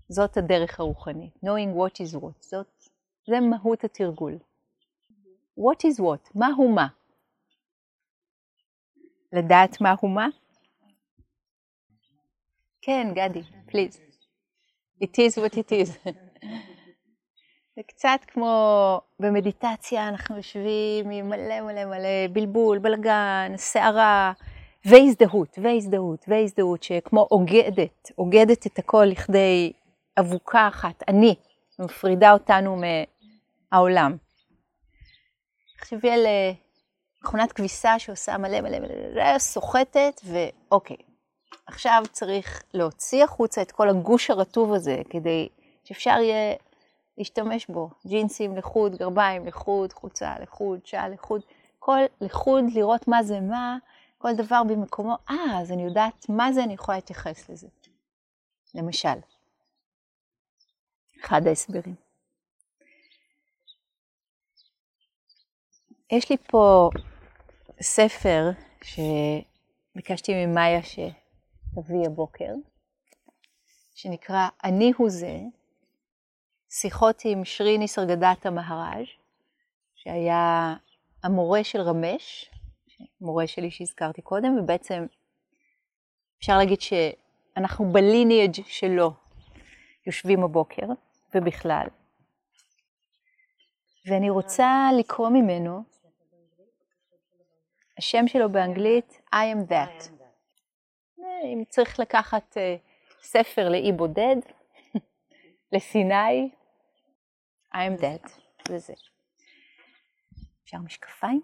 [0.09, 2.85] זאת הדרך הרוחנית, knowing what is what, זאת,
[3.27, 4.39] זה מהות התרגול.
[5.59, 6.89] what is what, מה הוא מה.
[9.33, 10.29] לדעת מה הוא מה?
[12.83, 14.01] כן, גדי, פליז.
[15.05, 16.09] It is what it is.
[17.79, 24.33] זה קצת כמו במדיטציה, אנחנו יושבים עם מלא מלא מלא בלבול, בלגן, סערה,
[24.85, 29.73] והזדהות, והזדהות, והזדהות, שכמו אוגדת, אוגדת את הכל לכדי
[30.21, 31.35] אבוקה אחת, אני,
[31.79, 32.81] מפרידה אותנו
[33.73, 34.17] מהעולם.
[35.77, 36.53] תחשבי על אה,
[37.23, 40.97] מכונת כביסה שעושה מלא מלא מלא, סוחטת, ואוקיי,
[41.67, 45.49] עכשיו צריך להוציא החוצה את כל הגוש הרטוב הזה, כדי
[45.85, 46.55] שאפשר יהיה
[47.19, 47.91] להשתמש בו.
[48.07, 51.43] ג'ינסים לחוד, גרביים לחוד, חולצה לחוד, שעה לחוד,
[51.79, 53.79] כל לחוד, לראות מה זה מה,
[54.19, 55.17] כל דבר במקומו.
[55.31, 57.69] אה, אז אני יודעת מה זה, אני יכולה להתייחס לזה.
[58.75, 59.19] למשל,
[61.21, 61.95] אחד ההסברים.
[66.13, 66.91] יש לי פה
[67.83, 68.51] ספר
[68.83, 72.53] שביקשתי ממאיה שתביא הבוקר,
[73.95, 75.39] שנקרא "אני הוא זה",
[76.71, 79.07] שיחות עם שרי ניסרגדתה מהראז',
[79.95, 80.75] שהיה
[81.25, 82.51] המורה של רמש,
[83.21, 85.07] מורה שלי שהזכרתי קודם, ובעצם
[86.39, 89.13] אפשר להגיד שאנחנו בליניאג' שלו
[90.07, 90.87] יושבים הבוקר,
[91.35, 91.87] ובכלל.
[94.07, 95.83] ואני רוצה לקרוא ממנו,
[97.99, 100.09] השם שלו באנגלית, I am that.
[101.45, 102.61] אם צריך לקחת uh,
[103.23, 104.37] ספר לאי בודד,
[105.73, 106.51] לסיני,
[107.79, 108.31] I am dead,
[108.71, 108.93] וזה.
[110.65, 111.41] אפשר משקפיים?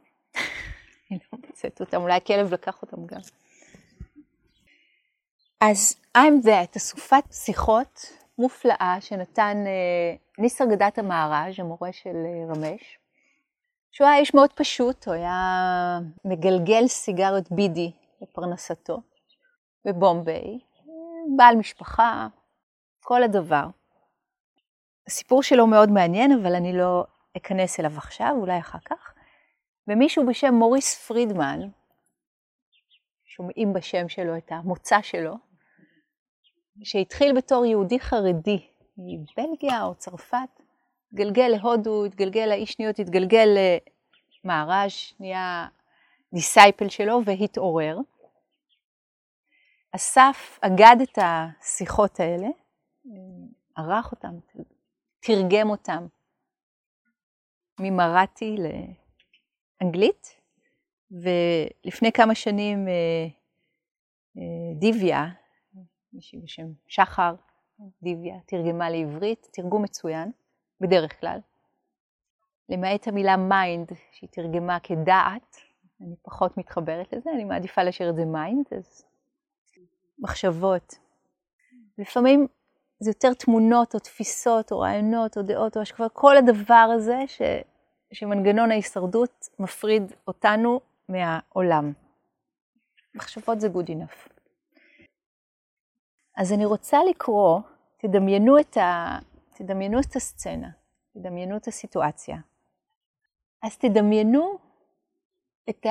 [1.10, 3.20] אני לא מוצאת אותם, אולי הכלב לקח אותם גם.
[5.60, 12.98] אז I'm that, אסופת שיחות מופלאה שנתן uh, ניסר גדת המארז', המורה של uh, רמש,
[13.92, 19.02] שהוא היה איש מאוד פשוט, הוא היה מגלגל סיגריות בידי לפרנסתו
[19.84, 20.58] בבומביי,
[21.36, 22.26] בעל משפחה,
[23.00, 23.66] כל הדבר.
[25.06, 27.04] הסיפור שלו מאוד מעניין, אבל אני לא
[27.36, 29.14] אכנס אליו עכשיו, אולי אחר כך.
[29.88, 31.60] ומישהו בשם מוריס פרידמן,
[33.24, 35.34] שומעים בשם שלו את המוצא שלו,
[36.84, 38.66] שהתחיל בתור יהודי חרדי
[38.98, 40.60] מבלגיה או צרפת,
[41.12, 43.48] התגלגל להודו, התגלגל לאיש שניות, התגלגל
[44.44, 45.66] למערז', נהיה
[46.34, 47.98] דיסייפל שלו והתעורר.
[49.92, 52.48] אסף אגד את השיחות האלה,
[53.76, 54.34] ערך אותם,
[55.26, 56.06] תרגם אותם
[57.80, 58.56] ממראטי
[59.80, 60.40] לאנגלית,
[61.10, 63.26] ולפני כמה שנים אה,
[64.37, 65.24] אה, דיוויה,
[66.12, 67.34] מישהי בשם שחר,
[68.02, 70.32] דיוויה, תרגמה לעברית, תרגום מצוין,
[70.80, 71.38] בדרך כלל.
[72.68, 75.56] למעט המילה mind, שהיא תרגמה כדעת,
[76.00, 79.04] אני פחות מתחברת לזה, אני מעדיפה להשאיר את זה mind, אז
[80.18, 80.94] מחשבות.
[81.98, 82.46] לפעמים
[83.00, 87.42] זה יותר תמונות או תפיסות או רעיונות או דעות או השקפה, כל הדבר הזה ש,
[88.12, 91.92] שמנגנון ההישרדות מפריד אותנו מהעולם.
[93.14, 94.28] מחשבות זה good enough.
[96.37, 97.61] אז אני רוצה לקרוא,
[97.96, 99.18] תדמיינו את, ה,
[99.54, 100.71] תדמיינו את הסצנה,
[101.14, 102.37] תדמיינו את הסיטואציה.
[103.62, 104.58] אז תדמיינו
[105.71, 105.87] את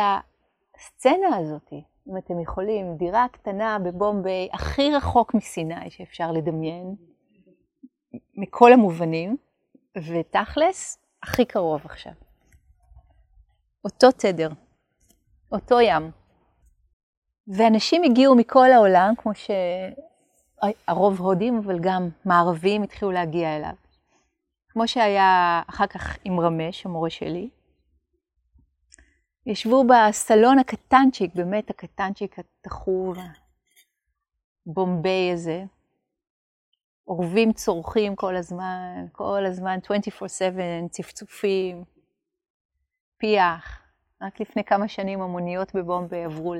[0.75, 1.73] הסצנה הזאת,
[2.07, 6.95] אם אתם יכולים, דירה קטנה בבומביי, הכי רחוק מסיני שאפשר לדמיין,
[8.35, 9.37] מכל המובנים,
[9.97, 12.13] ותכלס, הכי קרוב עכשיו.
[13.85, 14.49] אותו תדר,
[15.51, 16.11] אותו ים.
[17.47, 19.31] ואנשים הגיעו מכל העולם, כמו
[20.85, 23.73] שהרוב הודים, אבל גם מערבים התחילו להגיע אליו.
[24.69, 27.49] כמו שהיה אחר כך עם רמש, המורה שלי,
[29.45, 33.17] ישבו בסלון הקטנצ'יק, באמת הקטנצ'יק התחוב,
[34.67, 35.63] הבומביי הזה.
[37.07, 41.83] אורבים צורכים כל הזמן, כל הזמן, 24/7, צפצופים,
[43.17, 43.81] פיח.
[44.21, 46.55] רק לפני כמה שנים המוניות בבומביי עברו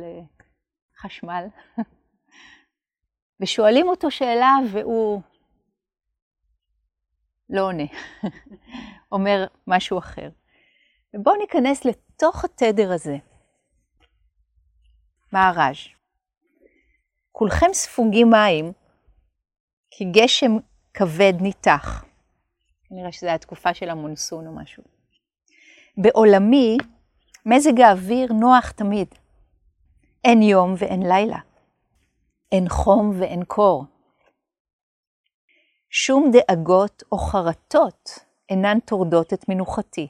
[0.95, 1.45] לחשמל.
[3.41, 5.21] ושואלים אותו שאלה והוא
[7.49, 7.84] לא עונה,
[9.11, 10.29] אומר משהו אחר.
[11.13, 13.18] ובואו ניכנס לתוך התדר הזה.
[15.32, 15.78] מהר"ז,
[17.32, 18.72] כולכם ספוגים מים,
[19.91, 20.51] כי גשם
[20.93, 22.05] כבד ניתח.
[22.91, 24.84] נראה שזו הייתה תקופה של המונסון או משהו.
[25.97, 26.78] בעולמי,
[27.45, 29.07] מזג האוויר נוח תמיד.
[30.24, 31.39] אין יום ואין לילה.
[32.51, 33.86] אין חום ואין קור.
[35.89, 40.07] שום דאגות או חרטות אינן טורדות את מנוחתי.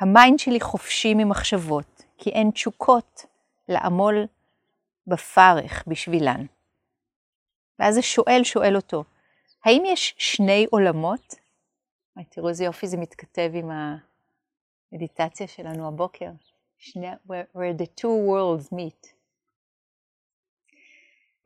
[0.00, 3.26] ה mind שלי חופשי ממחשבות, כי אין תשוקות
[3.68, 4.26] לעמול
[5.06, 6.46] בפרך בשבילן.
[7.78, 9.04] ואז השואל שואל אותו,
[9.64, 11.34] האם יש שני עולמות?
[12.28, 13.70] תראו איזה יופי זה מתכתב עם
[14.92, 16.30] המדיטציה שלנו הבוקר,
[16.78, 19.08] שני, where, where the two worlds meet.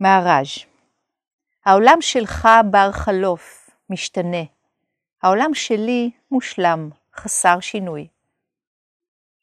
[0.00, 0.64] מהר"ז,
[1.64, 4.42] העולם שלך בר חלוף, משתנה.
[5.22, 8.08] העולם שלי מושלם, חסר שינוי.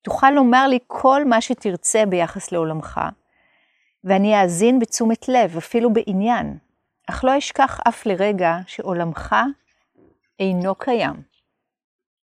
[0.02, 3.02] תוכל לומר לי כל מה שתרצה ביחס לעולמך,
[4.04, 6.58] ואני אאזין בתשומת לב, אפילו בעניין,
[7.10, 9.36] אך לא אשכח אף לרגע שעולמך
[10.39, 11.16] אינו קיים,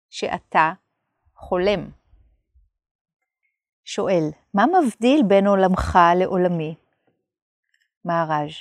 [0.09, 0.71] שאתה
[1.35, 1.89] חולם.
[3.85, 6.75] שואל, מה מבדיל בין עולמך לעולמי?
[8.05, 8.51] מהר"ז,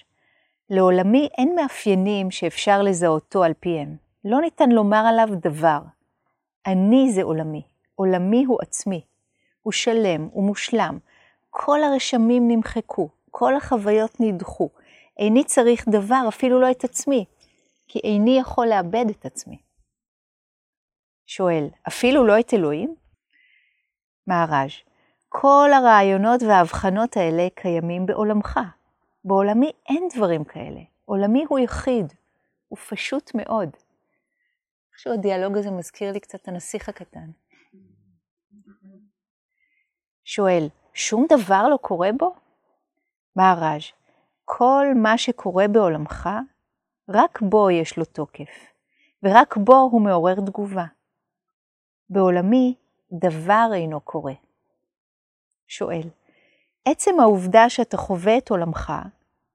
[0.71, 3.97] לעולמי אין מאפיינים שאפשר לזהותו על פיהם.
[4.25, 5.81] לא ניתן לומר עליו דבר.
[6.67, 7.63] אני זה עולמי,
[7.99, 9.01] עולמי הוא עצמי.
[9.63, 10.99] הוא שלם, הוא מושלם.
[11.51, 14.69] כל הרשמים נמחקו, כל החוויות נדחו.
[15.19, 17.25] איני צריך דבר, אפילו לא את עצמי,
[17.89, 19.59] כי איני יכול לאבד את עצמי.
[21.27, 22.95] שואל, אפילו לא את אלוהים?
[24.27, 24.73] מהר"ז,
[25.29, 28.61] כל הרעיונות וההבחנות האלה קיימים בעולמך.
[29.25, 30.81] בעולמי אין דברים כאלה.
[31.05, 32.13] עולמי הוא יחיד,
[32.69, 33.71] הוא פשוט מאוד.
[34.93, 37.31] איכשהו הדיאלוג הזה מזכיר לי קצת הנסיך הקטן.
[40.31, 42.35] שואל, שום דבר לא קורה בו?
[43.37, 43.83] מהר"ז,
[44.45, 46.29] כל מה שקורה בעולמך,
[47.09, 48.49] רק בו יש לו תוקף,
[49.23, 50.85] ורק בו הוא מעורר תגובה.
[52.11, 52.75] בעולמי
[53.13, 54.33] דבר אינו קורה.
[55.69, 56.09] שואל,
[56.85, 58.93] עצם העובדה שאתה חווה את עולמך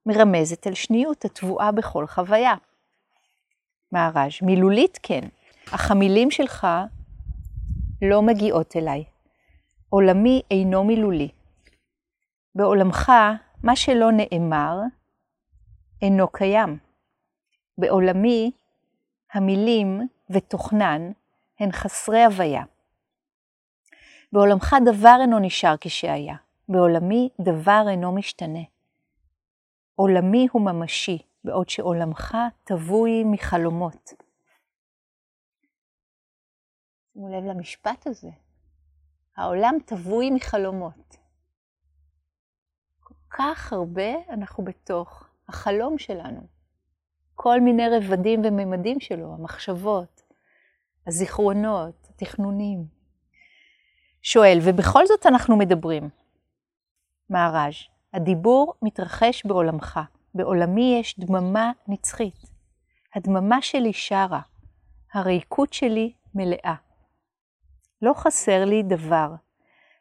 [0.06, 2.54] מרמזת על שניות הטבועה בכל חוויה.
[3.92, 5.28] מהר"ז, מילולית כן,
[5.70, 6.66] אך המילים שלך
[8.02, 9.13] לא מגיעות אליי.
[9.94, 11.28] עולמי אינו מילולי.
[12.54, 13.12] בעולמך,
[13.62, 14.76] מה שלא נאמר
[16.02, 16.78] אינו קיים.
[17.78, 18.50] בעולמי,
[19.32, 21.12] המילים ותוכנן
[21.60, 22.64] הן חסרי הוויה.
[24.32, 26.36] בעולמך דבר אינו נשאר כשהיה,
[26.68, 28.62] בעולמי דבר אינו משתנה.
[29.94, 34.12] עולמי הוא ממשי, בעוד שעולמך טבוי מחלומות.
[37.12, 38.43] שימו לב למשפט הזה.
[39.36, 41.16] העולם טבוי מחלומות.
[43.00, 46.46] כל כך הרבה אנחנו בתוך החלום שלנו.
[47.34, 50.22] כל מיני רבדים וממדים שלו, המחשבות,
[51.06, 52.86] הזיכרונות, התכנונים.
[54.22, 56.08] שואל, ובכל זאת אנחנו מדברים.
[57.30, 57.74] מהר"ז,
[58.12, 60.00] הדיבור מתרחש בעולמך,
[60.34, 62.38] בעולמי יש דממה נצחית.
[63.14, 64.40] הדממה שלי שרה,
[65.12, 66.74] הריקות שלי מלאה.
[68.04, 69.28] לא חסר לי דבר,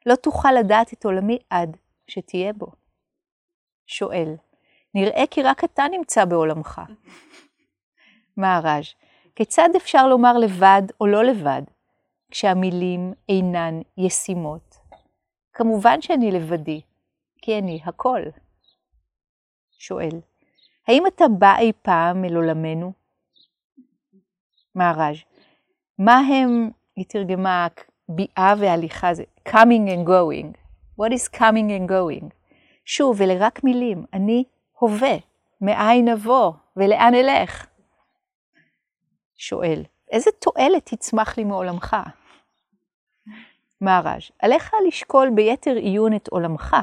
[0.05, 1.77] לא תוכל לדעת את עולמי עד
[2.07, 2.67] שתהיה בו.
[3.87, 4.35] שואל,
[4.93, 6.81] נראה כי רק אתה נמצא בעולמך.
[8.37, 8.85] מהר"ז,
[9.35, 11.61] כיצד אפשר לומר לבד או לא לבד,
[12.31, 14.77] כשהמילים אינן ישימות?
[15.53, 16.81] כמובן שאני לבדי,
[17.37, 18.21] כי אני הכל.
[19.71, 20.21] שואל,
[20.87, 22.93] האם אתה בא אי פעם אל עולמנו?
[24.75, 25.17] מהר"ז,
[25.99, 27.67] מה הם, היא תרגמה,
[28.09, 30.57] ביעה והליכה, זה coming and going.
[30.99, 32.25] What is coming and going?
[32.85, 34.43] שוב, אלה רק מילים, אני
[34.79, 35.15] הווה,
[35.61, 37.65] מאין אבוא ולאן אלך?
[39.35, 41.95] שואל, איזה תועלת תצמח לי מעולמך?
[43.81, 46.75] מהר"ז, עליך לשקול ביתר עיון את עולמך,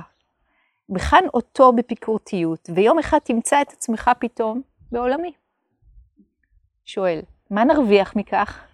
[0.89, 4.62] בחן אותו בפיקורתיות, ויום אחד תמצא את עצמך פתאום
[4.93, 5.33] בעולמי.
[6.85, 8.64] שואל, מה נרוויח מכך?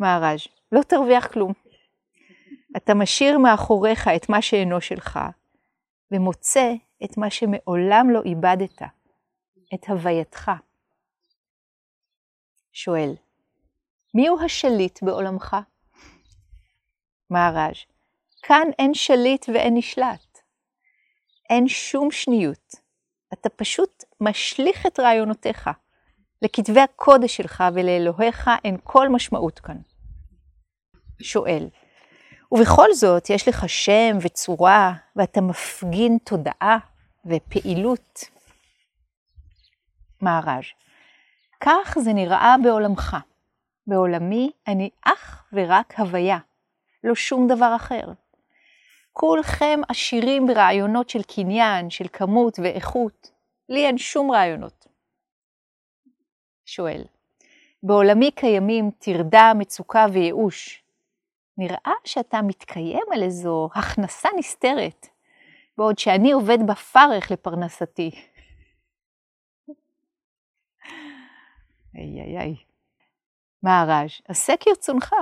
[0.00, 0.40] מהר"ז,
[0.72, 1.52] לא תרוויח כלום.
[2.76, 5.18] אתה משאיר מאחוריך את מה שאינו שלך,
[6.10, 6.72] ומוצא
[7.04, 8.82] את מה שמעולם לא איבדת,
[9.74, 10.50] את הווייתך.
[12.72, 13.14] שואל,
[14.14, 15.56] מיהו השליט בעולמך?
[17.30, 17.86] מהר"ש,
[18.42, 20.38] כאן אין שליט ואין נשלט.
[21.50, 22.74] אין שום שניות.
[23.32, 25.70] אתה פשוט משליך את רעיונותיך.
[26.42, 29.76] לכתבי הקודש שלך ולאלוהיך אין כל משמעות כאן.
[31.22, 31.68] שואל,
[32.52, 36.78] ובכל זאת יש לך שם וצורה, ואתה מפגין תודעה
[37.26, 38.24] ופעילות.
[40.20, 40.64] מהר"ז,
[41.60, 43.16] כך זה נראה בעולמך.
[43.86, 46.38] בעולמי אני אך ורק הוויה,
[47.04, 48.12] לא שום דבר אחר.
[49.12, 53.30] כולכם עשירים ברעיונות של קניין, של כמות ואיכות.
[53.68, 54.86] לי אין שום רעיונות.
[56.66, 57.04] שואל,
[57.82, 60.82] בעולמי קיימים טרדה, מצוקה וייאוש.
[61.60, 65.06] נראה שאתה מתקיים על איזו הכנסה נסתרת,
[65.78, 68.10] בעוד שאני עובד בפרך לפרנסתי.
[71.96, 72.56] איי איי איי.
[73.62, 75.14] מהר"ש, עשה כרצונך.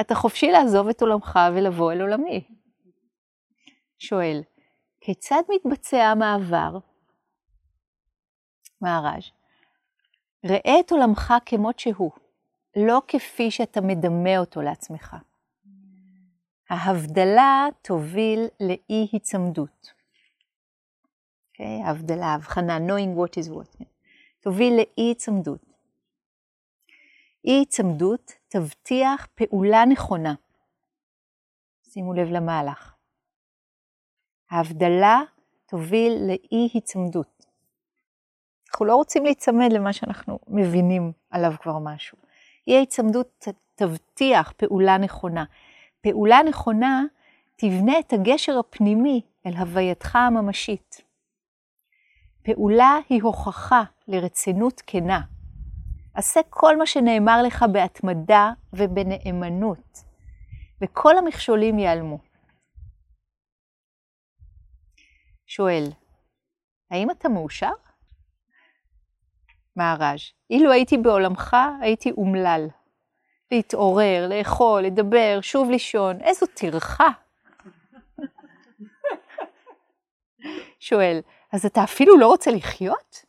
[0.00, 2.44] אתה חופשי לעזוב את עולמך ולבוא אל עולמי.
[3.98, 4.42] שואל,
[5.00, 6.78] כיצד מתבצע המעבר?
[8.80, 9.32] מהר"ש,
[10.44, 12.10] ראה את עולמך כמות שהוא,
[12.76, 15.16] לא כפי שאתה מדמה אותו לעצמך.
[16.70, 19.86] ההבדלה תוביל לאי היצמדות.
[19.86, 19.96] Okay,
[21.52, 21.82] אוקיי?
[21.82, 23.84] ההבדלה, ההבחנה, knowing what is what,
[24.40, 25.60] תוביל לאי היצמדות.
[27.44, 30.34] אי היצמדות תבטיח פעולה נכונה.
[31.82, 32.94] שימו לב למהלך.
[34.50, 35.20] ההבדלה
[35.66, 37.46] תוביל לאי היצמדות.
[38.68, 42.25] אנחנו לא רוצים להיצמד למה שאנחנו מבינים עליו כבר משהו.
[42.66, 43.44] אי ההיצמדות
[43.74, 45.44] תבטיח פעולה נכונה.
[46.00, 47.04] פעולה נכונה
[47.56, 51.00] תבנה את הגשר הפנימי אל הווייתך הממשית.
[52.42, 55.20] פעולה היא הוכחה לרצינות כנה.
[56.14, 60.04] עשה כל מה שנאמר לך בהתמדה ובנאמנות,
[60.82, 62.18] וכל המכשולים ייעלמו.
[65.46, 65.84] שואל,
[66.90, 67.72] האם אתה מאושר?
[69.76, 70.20] מהר"ז,
[70.50, 72.66] אילו הייתי בעולמך, הייתי אומלל.
[73.50, 77.08] להתעורר, לאכול, לדבר, שוב לישון, איזו טרחה.
[80.80, 81.20] שואל,
[81.52, 83.24] אז אתה אפילו לא רוצה לחיות?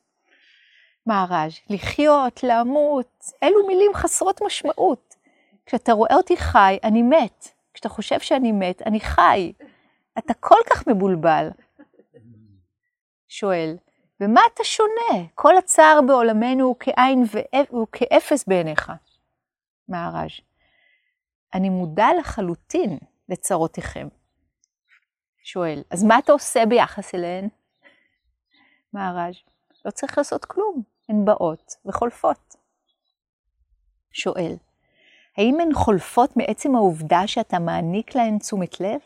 [1.05, 5.15] מהר"ז, לחיות, למות, אלו מילים חסרות משמעות.
[5.65, 7.47] כשאתה רואה אותי חי, אני מת.
[7.73, 9.53] כשאתה חושב שאני מת, אני חי.
[10.17, 11.49] אתה כל כך מבולבל.
[13.27, 13.75] שואל,
[14.21, 15.27] ומה אתה שונה?
[15.35, 17.23] כל הצער בעולמנו הוא כאין
[17.69, 18.91] והוא כאפס בעיניך.
[19.87, 20.31] מהר"ז,
[21.53, 22.97] אני מודע לחלוטין
[23.29, 24.07] לצרותיכם.
[25.43, 27.47] שואל, אז מה אתה עושה ביחס אליהן?
[28.93, 29.35] מהר"ז,
[29.85, 32.55] לא צריך לעשות כלום, הן באות וחולפות.
[34.11, 34.55] שואל,
[35.37, 38.99] האם הן חולפות מעצם העובדה שאתה מעניק להן תשומת לב?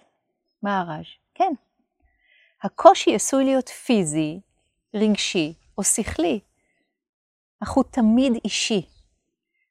[0.64, 1.54] מהר"ז, כן.
[2.64, 4.40] הקושי עשוי להיות פיזי,
[4.94, 6.40] רגשי או שכלי,
[7.64, 8.86] אך הוא תמיד אישי.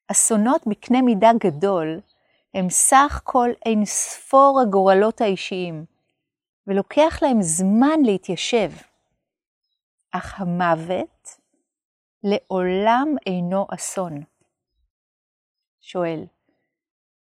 [0.08, 2.00] אסונות בקנה מידה גדול
[2.54, 5.84] הם סך כל אין ספור הגורלות האישיים,
[6.66, 8.70] ולוקח להם זמן להתיישב.
[10.10, 11.38] אך המוות
[12.24, 14.22] לעולם אינו אסון.
[15.80, 16.24] שואל,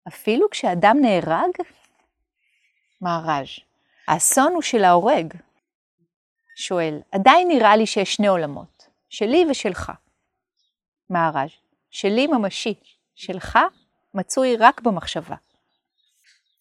[0.09, 1.51] אפילו כשאדם נהרג?
[3.01, 3.49] מהר"ז,
[4.09, 5.35] האסון הוא של ההורג.
[6.61, 9.93] שואל, עדיין נראה לי שיש שני עולמות, שלי ושלך.
[11.11, 11.51] מהר"ז,
[11.91, 12.75] שלי ממשי,
[13.15, 13.59] שלך
[14.15, 15.37] מצוי רק במחשבה.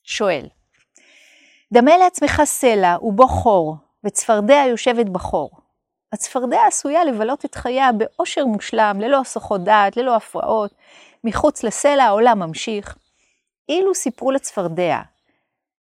[0.04, 0.48] שואל,
[1.74, 5.52] דמה לעצמך סלע ובו חור, וצפרדע יושבת בחור.
[6.14, 10.74] הצפרדע עשויה לבלות את חייה באושר מושלם, ללא הסחות דעת, ללא הפרעות.
[11.24, 12.98] מחוץ לסלע העולם ממשיך.
[13.70, 15.02] אילו סיפרו לצפרדע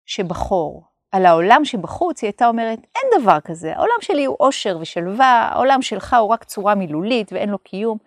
[0.06, 5.50] שבחור, על העולם שבחוץ, היא הייתה אומרת, אין דבר כזה, העולם שלי הוא אושר ושלווה,
[5.52, 7.98] העולם שלך הוא רק צורה מילולית ואין לו קיום.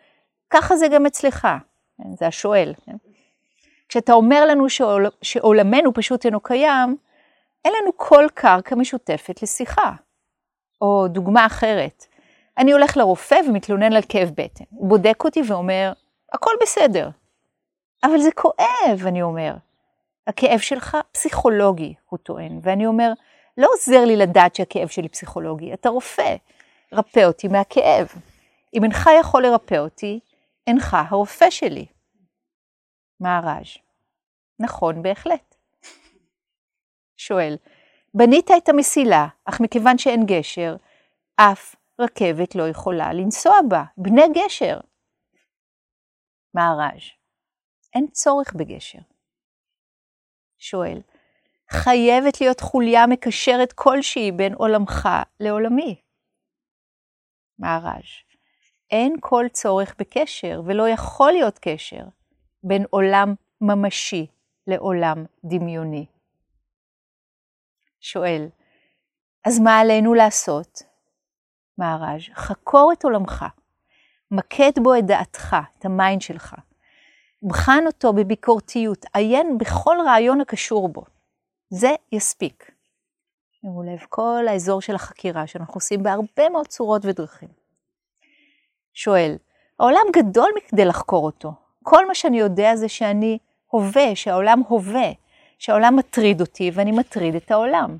[0.50, 1.48] ככה זה גם אצלך,
[1.98, 2.74] כן, זה השואל.
[2.86, 2.96] כן?
[3.88, 6.96] כשאתה אומר לנו שעול, שעולמנו פשוט אינו קיים,
[7.64, 9.92] אין לנו כל קרקע משותפת לשיחה.
[10.80, 12.06] או דוגמה אחרת,
[12.58, 14.64] אני הולך לרופא ומתלונן על כאב בטן.
[14.70, 15.92] הוא בודק אותי ואומר,
[16.32, 17.10] הכל בסדר.
[18.04, 19.54] אבל זה כואב, אני אומר.
[20.26, 22.58] הכאב שלך פסיכולוגי, הוא טוען.
[22.62, 23.12] ואני אומר,
[23.56, 26.36] לא עוזר לי לדעת שהכאב שלי פסיכולוגי, אתה רופא,
[26.92, 28.08] רפא אותי מהכאב.
[28.74, 30.20] אם אינך יכול לרפא אותי,
[30.66, 31.86] אינך הרופא שלי.
[33.20, 33.78] מהר"ז,
[34.58, 35.54] נכון בהחלט.
[37.16, 37.56] שואל,
[38.14, 40.76] בנית את המסילה, אך מכיוון שאין גשר,
[41.36, 43.84] אף רכבת לא יכולה לנסוע בה.
[43.96, 44.80] בני גשר.
[46.54, 47.18] מהר"ש,
[47.94, 49.13] אין צורך בגשר.
[50.64, 51.00] שואל,
[51.70, 55.08] חייבת להיות חוליה מקשרת כלשהי בין עולמך
[55.40, 56.00] לעולמי.
[57.58, 58.24] מהראג',
[58.90, 62.04] אין כל צורך בקשר ולא יכול להיות קשר
[62.62, 64.26] בין עולם ממשי
[64.66, 66.06] לעולם דמיוני.
[68.00, 68.48] שואל,
[69.44, 70.82] אז מה עלינו לעשות?
[71.78, 73.44] מהראג', חקור את עולמך,
[74.30, 76.54] מקד בו את דעתך, את ה mind שלך.
[77.44, 81.04] בחן אותו בביקורתיות, עיין בכל רעיון הקשור בו.
[81.70, 82.70] זה יספיק.
[83.60, 87.48] שימו לב, כל האזור של החקירה שאנחנו עושים בהרבה מאוד צורות ודרכים.
[88.94, 89.36] שואל,
[89.78, 91.52] העולם גדול מכדי לחקור אותו.
[91.82, 95.12] כל מה שאני יודע זה שאני הווה, שהעולם הווה,
[95.58, 97.98] שהעולם מטריד אותי ואני מטריד את העולם.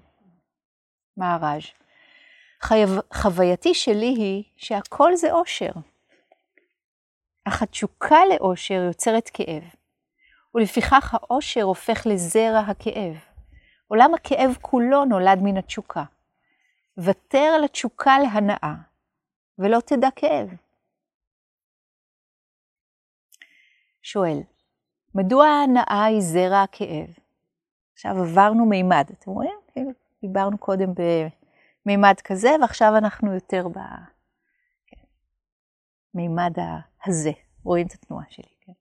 [1.17, 1.63] מהר"ז,
[2.63, 2.75] חו...
[3.15, 5.71] חווייתי שלי היא שהכל זה אושר.
[7.45, 9.63] אך התשוקה לאושר יוצרת כאב,
[10.55, 13.17] ולפיכך האושר הופך לזרע הכאב.
[13.89, 16.05] עולם הכאב כולו נולד מן התשוקה.
[16.99, 18.75] ותר על התשוקה להנאה,
[19.59, 20.49] ולא תדע כאב.
[24.03, 24.39] שואל,
[25.15, 27.19] מדוע ההנאה היא זרע הכאב?
[27.93, 29.59] עכשיו עברנו מימד, אתם רואים?
[29.73, 29.91] כאילו,
[30.23, 33.67] דיברנו קודם במימד כזה, ועכשיו אנחנו יותר
[36.15, 36.59] במימד
[37.07, 37.33] הזה.
[37.65, 38.73] רואים את התנועה שלי, כן?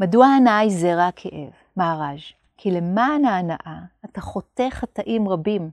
[0.00, 1.50] מדוע ההנאה היא זרע הכאב?
[1.76, 2.20] מהר"ז,
[2.56, 5.70] כי למען ההנאה אתה חוטא חטאים רבים,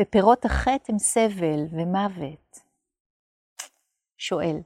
[0.00, 2.60] ופירות החטא הם סבל ומוות.
[4.18, 4.56] שואל,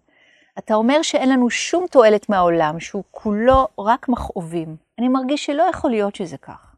[0.58, 4.76] אתה אומר שאין לנו שום תועלת מהעולם, שהוא כולו רק מכאובים.
[4.98, 6.76] אני מרגיש שלא יכול להיות שזה כך.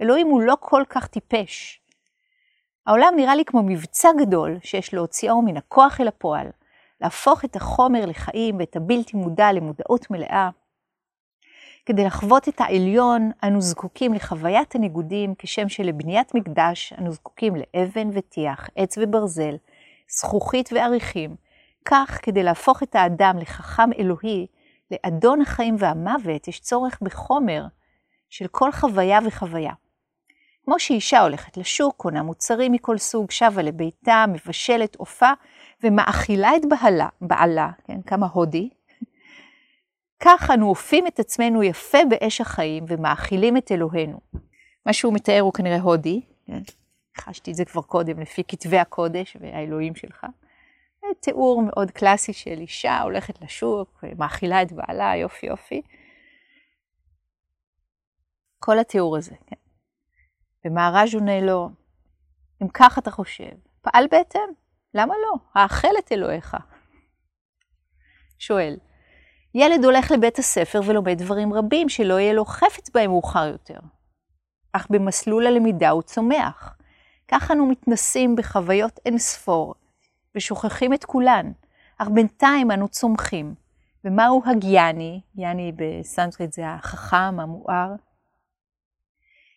[0.00, 1.80] אלוהים הוא לא כל כך טיפש.
[2.86, 6.46] העולם נראה לי כמו מבצע גדול שיש להוציאו מן הכוח אל הפועל,
[7.04, 10.50] להפוך את החומר לחיים ואת הבלתי מודע למודעות מלאה.
[11.86, 18.68] כדי לחוות את העליון, אנו זקוקים לחוויית הניגודים, כשם שלבניית מקדש אנו זקוקים לאבן וטיח,
[18.76, 19.56] עץ וברזל,
[20.08, 21.36] זכוכית ועריכים,
[21.84, 24.46] כך, כדי להפוך את האדם לחכם אלוהי,
[24.90, 27.64] לאדון החיים והמוות, יש צורך בחומר
[28.30, 29.72] של כל חוויה וחוויה.
[30.64, 35.32] כמו שאישה הולכת לשוק, קונה מוצרים מכל סוג, שבה לביתה, מבשלת עופה
[35.84, 38.70] ומאכילה את בעלה, בעלה, כן, כמה הודי.
[40.20, 44.20] כך אנו אופים את עצמנו יפה באש החיים ומאכילים את אלוהינו.
[44.86, 46.62] מה שהוא מתאר הוא כנראה הודי, כן?
[47.18, 50.26] חשתי את זה כבר קודם לפי כתבי הקודש והאלוהים שלך.
[51.20, 55.82] תיאור מאוד קלאסי של אישה הולכת לשוק, מאכילה את בעלה, יופי יופי.
[58.58, 59.56] כל התיאור הזה, כן.
[60.64, 61.70] ומהר"ז עונה לו,
[62.62, 64.63] אם כך אתה חושב, פעל בהתאם,
[64.94, 65.38] למה לא?
[65.54, 66.56] האכל את אלוהיך.
[68.38, 68.76] שואל,
[69.54, 73.78] ילד הולך לבית הספר ולומד דברים רבים שלא יהיה לו חפץ בהם מאוחר יותר.
[74.72, 76.76] אך במסלול הלמידה הוא צומח.
[77.28, 79.74] כך אנו מתנסים בחוויות אין ספור,
[80.34, 81.52] ושוכחים את כולן,
[81.98, 83.54] אך בינתיים אנו צומחים.
[84.04, 85.20] ומהו הגיאני?
[85.36, 87.94] גיאני בסנטרית זה החכם, המואר.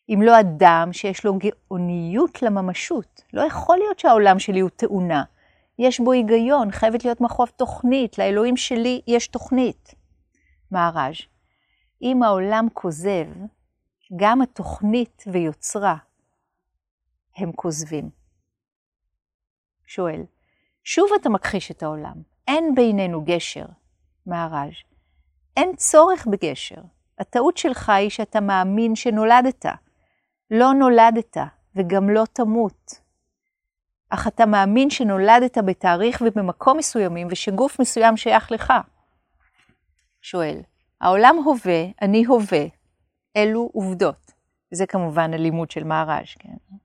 [0.10, 3.22] אם לא אדם שיש לו גאוניות לממשות.
[3.34, 5.24] לא יכול להיות שהעולם שלי הוא תאונה.
[5.80, 9.96] יש בו היגיון, חייבת להיות מאחוריו תוכנית, לאלוהים שלי יש תוכנית.
[10.72, 11.16] מהר"ז,
[12.02, 13.28] אם העולם כוזב,
[14.16, 15.96] גם התוכנית ויוצרה
[17.36, 18.10] הם כוזבים.
[19.86, 20.24] שואל,
[20.84, 22.16] שוב אתה מכחיש את העולם.
[22.48, 23.66] אין בינינו גשר,
[24.26, 24.74] מהר"ז.
[25.58, 26.82] אין צורך בגשר.
[27.20, 29.66] הטעות שלך היא שאתה מאמין שנולדת.
[30.52, 31.38] לא נולדת,
[31.76, 33.08] וגם לא תמות.
[34.10, 38.74] אך אתה מאמין שנולדת בתאריך ובמקום מסוימים, ושגוף מסוים שייך לך.
[40.22, 40.62] שואל,
[41.02, 42.66] העולם הווה, אני הווה,
[43.38, 44.32] אלו עובדות.
[44.72, 46.78] זה כמובן הלימוד של מהר"ז, כן?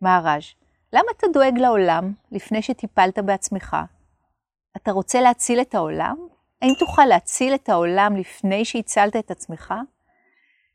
[0.00, 0.44] מהר"ז,
[0.92, 3.76] למה אתה דואג לעולם לפני שטיפלת בעצמך?
[4.76, 6.16] אתה רוצה להציל את העולם?
[6.62, 9.74] האם תוכל להציל את העולם לפני שהצלת את עצמך?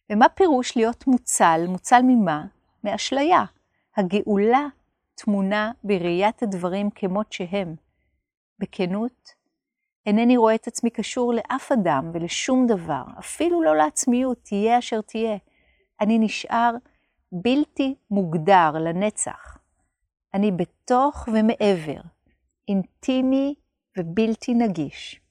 [0.09, 1.65] ומה פירוש להיות מוצל?
[1.67, 2.45] מוצל ממה?
[2.83, 3.43] מאשליה.
[3.97, 4.67] הגאולה
[5.15, 7.75] טמונה בראיית הדברים כמות שהם.
[8.59, 9.29] בכנות,
[10.05, 15.37] אינני רואה את עצמי קשור לאף אדם ולשום דבר, אפילו לא לעצמיות, תהיה אשר תהיה.
[16.01, 16.71] אני נשאר
[17.31, 19.57] בלתי מוגדר לנצח.
[20.33, 22.01] אני בתוך ומעבר,
[22.67, 23.55] אינטימי
[23.97, 25.21] ובלתי נגיש.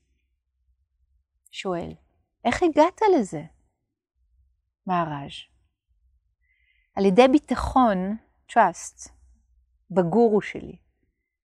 [1.51, 1.93] שואל,
[2.45, 3.43] איך הגעת לזה?
[4.89, 5.33] מהר"ז.
[6.95, 8.17] על ידי ביטחון,
[8.53, 9.11] trust,
[9.91, 10.77] בגורו שלי.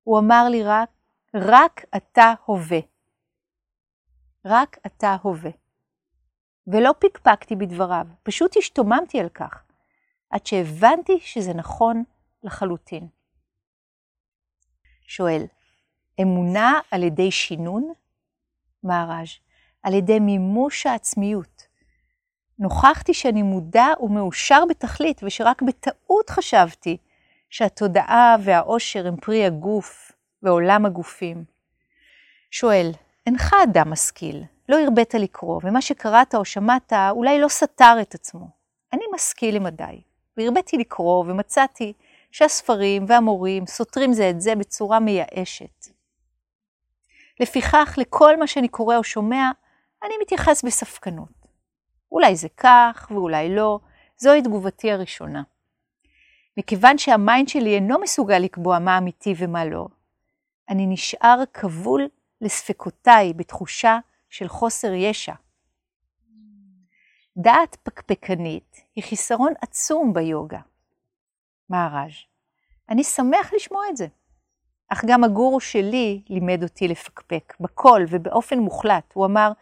[0.03, 0.91] הוא אמר לי רק,
[1.35, 2.79] רק אתה הווה.
[4.45, 5.51] רק אתה הווה.
[6.67, 9.65] ולא פקפקתי בדבריו, פשוט השתוממתי על כך,
[10.31, 12.05] עד שהבנתי שזה נכון
[12.43, 13.09] לחלוטין.
[15.07, 15.43] שואל,
[16.23, 17.93] אמונה על ידי שינון?
[18.83, 19.29] מהר"ז,
[19.83, 21.74] על ידי מימוש העצמיות.
[22.59, 26.97] נוכחתי שאני מודע ומאושר בתכלית, ושרק בטעות חשבתי
[27.51, 31.45] שהתודעה והאושר הם פרי הגוף ועולם הגופים.
[32.51, 32.91] שואל,
[33.27, 38.49] אינך אדם משכיל, לא הרבית לקרוא, ומה שקראת או שמעת אולי לא סתר את עצמו.
[38.93, 40.01] אני משכיל למדי,
[40.37, 41.93] והרביתי לקרוא ומצאתי
[42.31, 45.87] שהספרים והמורים סותרים זה את זה בצורה מייאשת.
[47.41, 49.51] לפיכך, לכל מה שאני קורא או שומע,
[50.05, 51.44] אני מתייחס בספקנות.
[52.15, 53.81] אולי זה כך ואולי לא,
[54.17, 55.43] זוהי תגובתי הראשונה.
[56.57, 59.87] מכיוון שהמיינד שלי אינו מסוגל לקבוע מה אמיתי ומה לא,
[60.69, 62.09] אני נשאר כבול
[62.41, 63.99] לספקותיי בתחושה
[64.29, 65.35] של חוסר ישע.
[67.37, 70.61] דעת פקפקנית היא חיסרון עצום ביוגה.
[71.69, 72.13] מהר"ז,
[72.89, 74.07] אני שמח לשמוע את זה.
[74.89, 79.13] אך גם הגורו שלי לימד אותי לפקפק, בכל ובאופן מוחלט.
[79.15, 79.53] הוא אמר,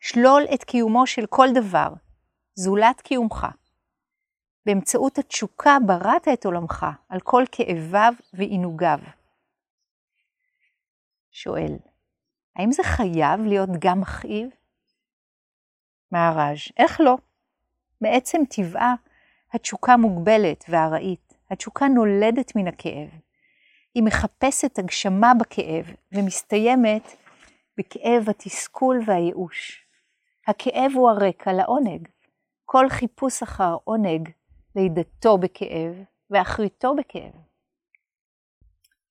[0.00, 1.88] שלול את קיומו של כל דבר,
[2.54, 3.46] זולת קיומך.
[4.66, 8.98] באמצעות התשוקה בראת את עולמך על כל כאביו ועינוגיו.
[11.30, 11.76] שואל,
[12.56, 14.48] האם זה חייב להיות גם מכאיב?
[16.12, 17.16] מהר"ז, איך לא?
[18.00, 18.94] מעצם טבעה,
[19.52, 21.34] התשוקה מוגבלת וארעית.
[21.50, 23.08] התשוקה נולדת מן הכאב.
[23.94, 27.16] היא מחפשת הגשמה בכאב ומסתיימת
[27.78, 29.89] בכאב התסכול והייאוש.
[30.46, 32.08] הכאב הוא הרקע לעונג.
[32.64, 34.30] כל חיפוש אחר עונג,
[34.76, 35.94] לידתו בכאב
[36.30, 37.32] ואחריתו בכאב.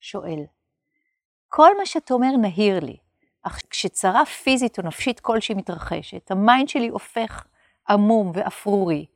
[0.00, 0.44] שואל,
[1.48, 2.96] כל מה שאתה אומר נהיר לי,
[3.42, 7.46] אך כשצרה פיזית או נפשית כלשהי מתרחשת, ה mind שלי הופך
[7.88, 9.06] עמום ואפרורי,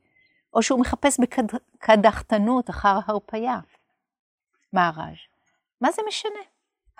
[0.53, 3.59] או שהוא מחפש בקדחתנות אחר הרפייה.
[4.73, 5.17] מהראג',
[5.81, 6.39] מה זה משנה?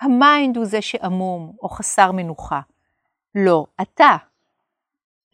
[0.00, 2.60] ה mind הוא זה שעמום או חסר מנוחה.
[3.34, 4.16] לא, אתה.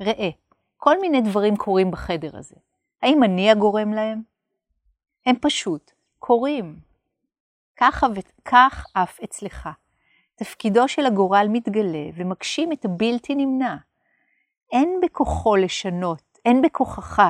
[0.03, 0.31] ראה,
[0.77, 2.57] כל מיני דברים קורים בחדר הזה.
[3.03, 4.23] האם אני הגורם להם?
[5.27, 6.77] הם פשוט קורים.
[7.77, 9.69] ככה וכך אף אצלך.
[10.35, 13.77] תפקידו של הגורל מתגלה ומגשים את הבלתי נמנע.
[14.73, 17.23] אין בכוחו לשנות, אין בכוחך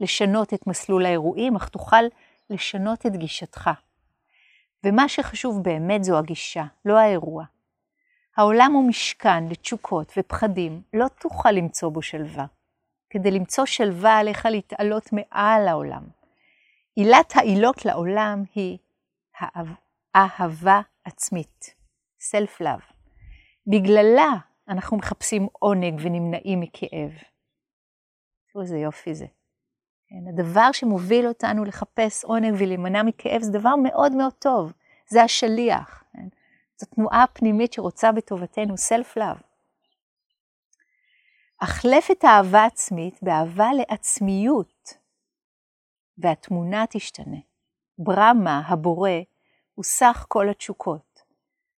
[0.00, 2.04] לשנות את מסלול האירועים, אך תוכל
[2.50, 3.70] לשנות את גישתך.
[4.84, 7.44] ומה שחשוב באמת זו הגישה, לא האירוע.
[8.40, 12.46] העולם הוא משכן לתשוקות ופחדים, לא תוכל למצוא בו שלווה.
[13.10, 16.02] כדי למצוא שלווה עליך להתעלות מעל העולם.
[16.96, 18.78] עילת העילות לעולם היא
[20.16, 21.74] אהבה עצמית,
[22.20, 22.92] self-love.
[23.66, 24.32] בגללה
[24.68, 27.10] אנחנו מחפשים עונג ונמנעים מכאב.
[28.52, 29.26] תראו איזה יופי זה.
[30.08, 34.72] כן, הדבר שמוביל אותנו לחפש עונג ולהימנע מכאב זה דבר מאוד מאוד טוב,
[35.08, 35.99] זה השליח.
[36.80, 39.42] זו תנועה פנימית שרוצה בטובתנו, self-love.
[41.60, 44.94] החלף את האהבה העצמית באהבה לעצמיות,
[46.18, 47.36] והתמונה תשתנה.
[47.98, 49.10] ברמה, הבורא,
[49.74, 51.22] הוא סך כל התשוקות.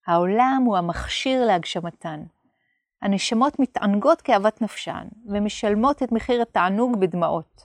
[0.08, 2.24] העולם הוא המכשיר להגשמתן.
[3.02, 7.64] הנשמות מתענגות כאוות נפשן, ומשלמות את מחיר התענוג בדמעות.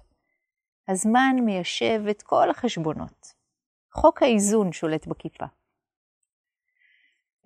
[0.88, 3.34] הזמן מיישב את כל החשבונות.
[3.92, 5.46] חוק האיזון שולט בכיפה.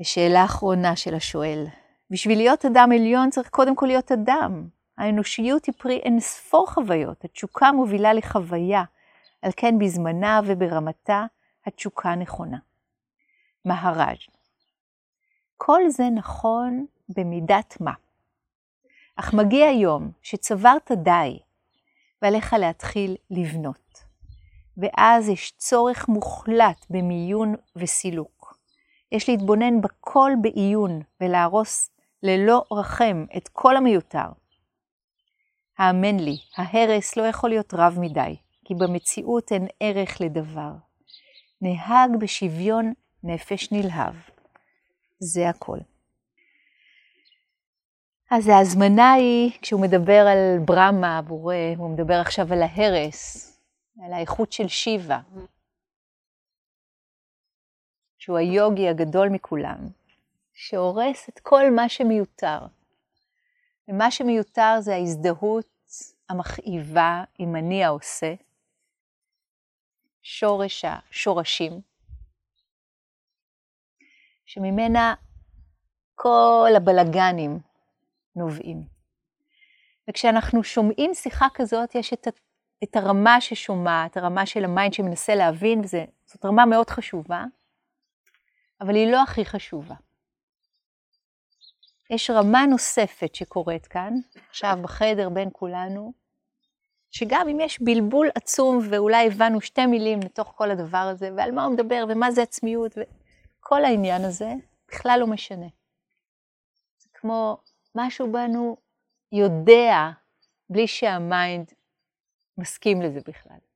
[0.01, 1.67] ושאלה אחרונה של השואל,
[2.11, 4.69] בשביל להיות אדם עליון צריך קודם כל להיות אדם.
[4.99, 8.85] האנושיות היא פרי אין ספור חוויות, התשוקה מובילה לחוויה,
[9.43, 11.25] על כן בזמנה וברמתה
[11.67, 12.59] התשוקה נכונה.
[13.65, 14.19] מהר"ז
[15.57, 17.93] כל זה נכון במידת מה.
[19.17, 21.39] אך מגיע יום שצברת די,
[22.23, 24.05] ועליך להתחיל לבנות.
[24.77, 28.40] ואז יש צורך מוחלט במיון וסילוק.
[29.13, 31.91] יש להתבונן בכל בעיון ולהרוס
[32.23, 34.29] ללא רחם את כל המיותר.
[35.79, 40.73] האמן לי, ההרס לא יכול להיות רב מדי, כי במציאות אין ערך לדבר.
[41.61, 42.93] נהג בשוויון
[43.25, 44.15] נפש נלהב.
[45.19, 45.79] זה הכל.
[48.31, 53.47] אז ההזמנה היא, כשהוא מדבר על ברמה, הבורא, הוא מדבר עכשיו על ההרס,
[54.05, 55.21] על האיכות של שיבה,
[58.21, 59.79] שהוא היוגי הגדול מכולם,
[60.55, 62.59] שהורס את כל מה שמיותר.
[63.89, 65.67] ומה שמיותר זה ההזדהות
[66.29, 68.35] המכאיבה עם אני העושה,
[70.23, 71.81] שורש השורשים,
[74.45, 75.15] שממנה
[76.15, 77.59] כל הבלגנים
[78.37, 78.83] נובעים.
[80.11, 82.27] וכשאנחנו שומעים שיחה כזאת, יש את,
[82.85, 87.45] את הרמה ששומעת, הרמה של ה mind שמנסה להבין, וזאת רמה מאוד חשובה,
[88.81, 89.95] אבל היא לא הכי חשובה.
[92.11, 94.15] יש רמה נוספת שקורית כאן,
[94.49, 96.13] עכשיו בחדר בין כולנו,
[97.11, 101.65] שגם אם יש בלבול עצום ואולי הבנו שתי מילים לתוך כל הדבר הזה, ועל מה
[101.65, 104.53] הוא מדבר ומה זה עצמיות, וכל העניין הזה
[104.89, 105.67] בכלל לא משנה.
[106.99, 107.59] זה כמו
[107.95, 108.77] משהו בנו
[109.33, 110.11] יודע
[110.71, 111.73] בלי שהמיינד
[112.59, 113.70] מסכים לזה בכלל.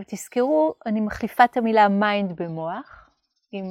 [0.00, 3.10] עכשיו תזכרו, אני מחליפה את המילה mind במוח,
[3.52, 3.64] אם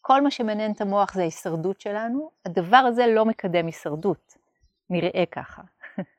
[0.00, 4.36] כל מה שמעניין את המוח זה ההישרדות שלנו, הדבר הזה לא מקדם הישרדות,
[4.90, 5.62] נראה ככה.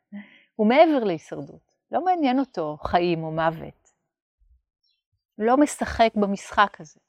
[0.56, 3.92] הוא מעבר להישרדות, לא מעניין אותו חיים או מוות.
[5.38, 7.00] לא משחק במשחק הזה.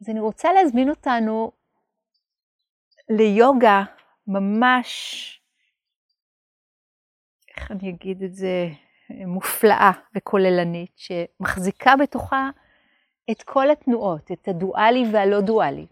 [0.00, 1.52] אז אני רוצה להזמין אותנו
[3.08, 3.82] ליוגה
[4.26, 5.42] ממש,
[7.56, 8.68] איך אני אגיד את זה,
[9.10, 12.50] מופלאה וכוללנית, שמחזיקה בתוכה
[13.30, 15.86] את כל התנועות, את הדואלי והלא דואלי.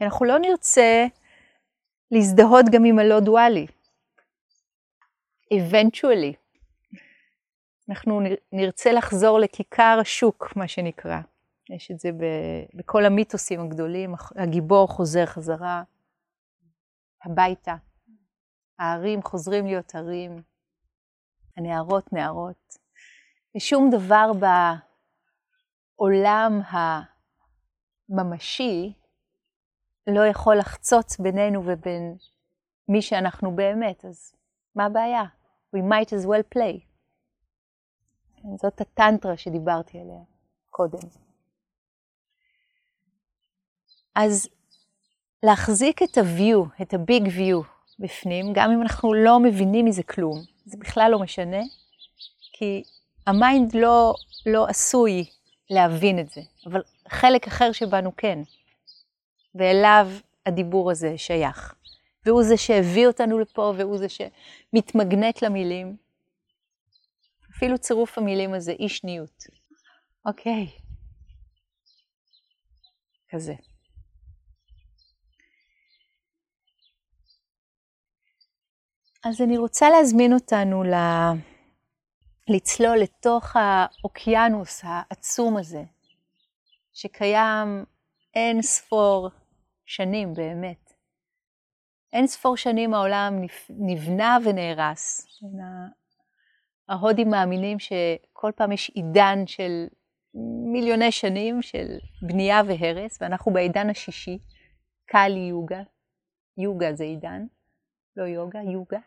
[0.00, 1.06] אנחנו לא נרצה
[2.10, 3.66] להזדהות גם עם הלא דואלי.
[5.54, 6.34] eventually.
[7.88, 8.20] אנחנו
[8.52, 11.20] נרצה לחזור לכיכר השוק, מה שנקרא.
[11.70, 12.10] יש את זה
[12.74, 15.82] בכל המיתוסים הגדולים, הגיבור חוזר חזרה
[17.24, 17.74] הביתה,
[18.80, 20.42] הערים חוזרים להיות ערים,
[21.56, 22.76] הנערות נערות,
[23.56, 24.30] ושום דבר
[25.98, 26.60] בעולם
[28.08, 28.92] הממשי
[30.06, 32.16] לא יכול לחצוץ בינינו ובין
[32.88, 34.34] מי שאנחנו באמת, אז
[34.74, 35.24] מה הבעיה?
[35.76, 36.86] We might as well play.
[38.56, 40.22] זאת הטנטרה שדיברתי עליה
[40.70, 41.08] קודם.
[44.14, 44.48] אז
[45.42, 50.76] להחזיק את ה-view, את ה-big view בפנים, גם אם אנחנו לא מבינים מזה כלום, זה
[50.78, 51.60] בכלל לא משנה,
[52.52, 52.82] כי
[53.26, 54.14] ה mind לא,
[54.46, 55.24] לא עשוי
[55.70, 58.38] להבין את זה, אבל חלק אחר שבנו כן,
[59.54, 60.10] ואליו
[60.46, 61.74] הדיבור הזה שייך.
[62.26, 65.96] והוא זה שהביא אותנו לפה, והוא זה שמתמגנט למילים.
[67.56, 69.44] אפילו צירוף המילים הזה, אי שניות.
[70.26, 70.66] אוקיי.
[73.28, 73.54] כזה.
[79.24, 80.94] אז אני רוצה להזמין אותנו ל...
[82.48, 85.82] לצלול לתוך האוקיינוס העצום הזה,
[86.92, 87.84] שקיים
[88.34, 89.28] אין ספור
[89.86, 90.92] שנים באמת.
[92.12, 93.34] אין ספור שנים העולם
[93.70, 95.26] נבנה ונהרס.
[96.88, 99.86] ההודים מאמינים שכל פעם יש עידן של
[100.72, 104.38] מיליוני שנים של בנייה והרס, ואנחנו בעידן השישי,
[105.06, 105.82] קאלי יוגה,
[106.58, 107.46] יוגה זה עידן,
[108.20, 108.98] לא יוגה, יוגה.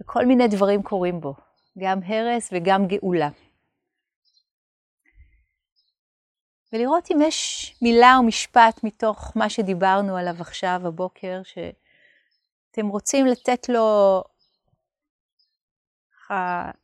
[0.00, 1.34] וכל מיני דברים קורים בו,
[1.78, 3.28] גם הרס וגם גאולה.
[6.72, 13.68] ולראות אם יש מילה או משפט מתוך מה שדיברנו עליו עכשיו, הבוקר, שאתם רוצים לתת
[13.68, 14.22] לו,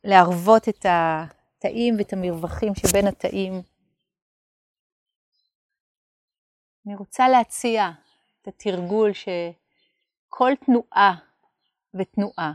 [0.03, 3.61] להרוות את התאים ואת המרווחים שבין התאים.
[6.89, 7.91] אני רוצה להציע
[8.41, 11.15] את התרגול שכל תנועה
[11.93, 12.53] ותנועה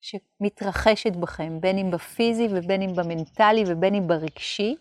[0.00, 4.76] שמתרחשת בכם, בין אם בפיזי ובין אם במנטלי ובין אם ברגשי,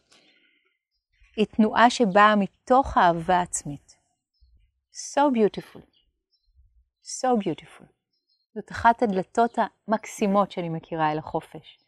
[1.36, 3.98] היא תנועה שבאה מתוך אהבה עצמית.
[4.94, 5.82] So beautiful.
[7.04, 7.86] So beautiful.
[8.56, 9.58] זאת אחת הדלתות
[9.88, 11.80] המקסימות שאני מכירה אל החופש.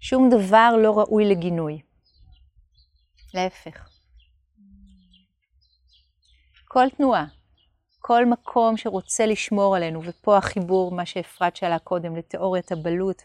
[0.00, 1.82] שום דבר לא ראוי לגינוי.
[3.34, 3.89] להפך.
[6.72, 7.26] כל תנועה,
[7.98, 13.22] כל מקום שרוצה לשמור עלינו, ופה החיבור, מה שאפרת שאלה קודם, לתיאוריית הבלוט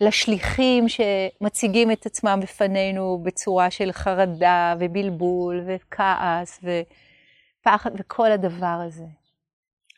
[0.00, 9.06] ולשליחים שמציגים את עצמם בפנינו בצורה של חרדה ובלבול וכעס ופחד וכל הדבר הזה.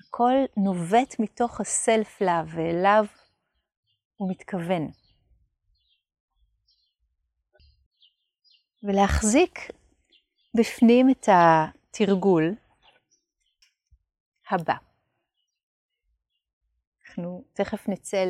[0.01, 3.05] הכל נובט מתוך הסלף לאו ואליו
[4.17, 4.91] הוא מתכוון.
[8.83, 9.71] ולהחזיק
[10.55, 11.29] בפנים את
[11.91, 12.55] התרגול
[14.51, 14.75] הבא.
[17.07, 18.25] אנחנו תכף נצא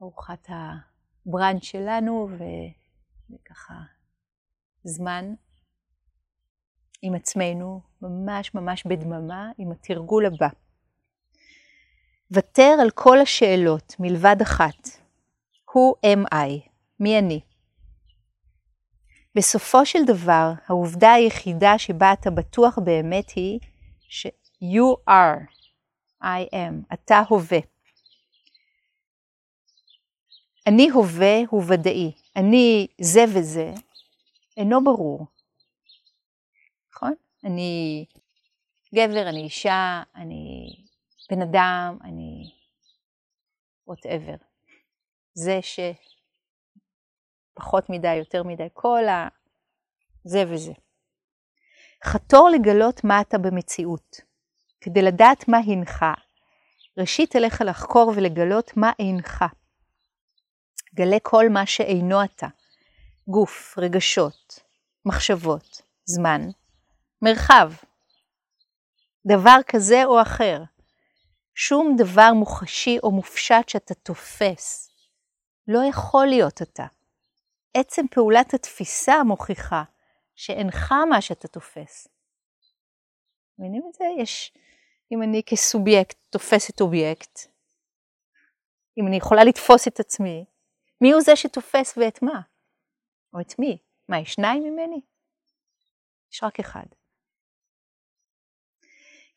[0.00, 2.28] לארוחת הבראנץ' שלנו
[3.32, 3.74] וככה
[4.84, 5.34] זמן.
[7.02, 10.48] עם עצמנו, ממש ממש בדממה, עם התרגול הבא.
[12.30, 14.88] ותר על כל השאלות מלבד אחת,
[15.70, 16.68] Who am I?
[17.00, 17.40] מי אני?
[19.34, 23.60] בסופו של דבר, העובדה היחידה שבה אתה בטוח באמת היא
[24.00, 25.40] ש-you are,
[26.22, 27.58] I am, אתה הווה.
[30.66, 33.74] אני הווה הוא ודאי, אני זה וזה,
[34.56, 35.26] אינו ברור.
[36.92, 37.14] נכון?
[37.44, 38.04] אני
[38.94, 40.76] גבר, אני אישה, אני
[41.30, 42.50] בן אדם, אני
[43.90, 44.44] whatever.
[45.34, 45.58] זה
[47.52, 49.28] שפחות מדי, יותר מדי, כל ה...
[50.24, 50.72] זה וזה.
[52.04, 54.20] חתור לגלות מה אתה במציאות.
[54.80, 56.04] כדי לדעת מה הנך,
[56.98, 59.44] ראשית עליך לחקור ולגלות מה אינך.
[60.94, 62.46] גלה כל מה שאינו אתה,
[63.28, 64.60] גוף, רגשות,
[65.04, 66.40] מחשבות, זמן,
[67.22, 67.72] מרחב,
[69.26, 70.62] דבר כזה או אחר.
[71.54, 74.90] שום דבר מוחשי או מופשט שאתה תופס
[75.68, 76.86] לא יכול להיות אתה.
[77.74, 79.82] עצם פעולת התפיסה מוכיחה
[80.34, 82.08] שאינך מה שאתה תופס.
[83.58, 84.04] מבינים את זה?
[84.18, 84.52] יש,
[85.12, 87.38] אם אני כסובייקט תופסת אובייקט,
[88.98, 90.44] אם אני יכולה לתפוס את עצמי,
[91.00, 92.40] מי הוא זה שתופס ואת מה?
[93.34, 93.78] או את מי?
[94.08, 95.00] מה, יש שניים ממני?
[96.32, 96.86] יש רק אחד.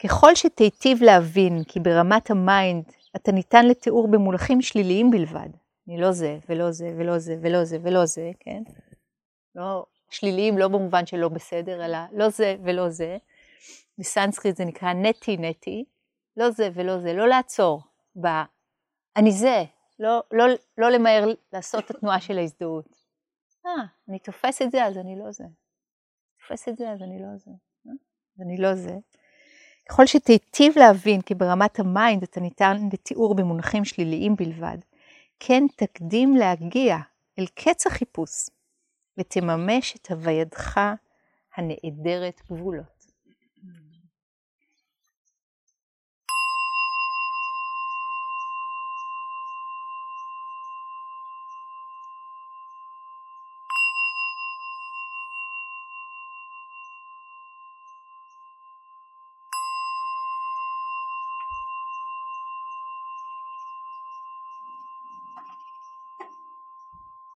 [0.04, 5.50] ככל שתיטיב להבין כי ברמת ה mind אתה ניתן לתיאור במונחים שליליים בלבד,
[5.88, 8.64] אני לא זה ולא זה ולא זה ולא זה ולא זה, כן?
[9.56, 13.18] לא שליליים לא במובן שלא בסדר, אלא לא זה ולא זה.
[13.98, 15.86] בסנסקריט זה נקרא נטי נטי,
[16.38, 17.82] לא זה ולא זה, לא לעצור
[18.24, 18.28] ב...
[19.16, 19.64] אני זה,
[20.00, 20.46] לא, לא,
[20.78, 22.86] לא למהר לעשות את התנועה של ההזדהות.
[23.66, 25.44] אה, אני תופס את זה אז אני לא זה.
[26.40, 27.52] תופס את זה אז אני לא זה.
[27.88, 27.92] אה?
[28.36, 28.98] אז אני לא זה.
[29.90, 34.78] ככל שתיטיב להבין כי ברמת ה mind אתה ניתן לתיאור במונחים שליליים בלבד,
[35.46, 36.98] כן תקדים להגיע
[37.40, 38.50] אל קץ החיפוש
[39.18, 40.80] ותממש את הווייתך
[41.56, 43.03] הנעדרת גבולות.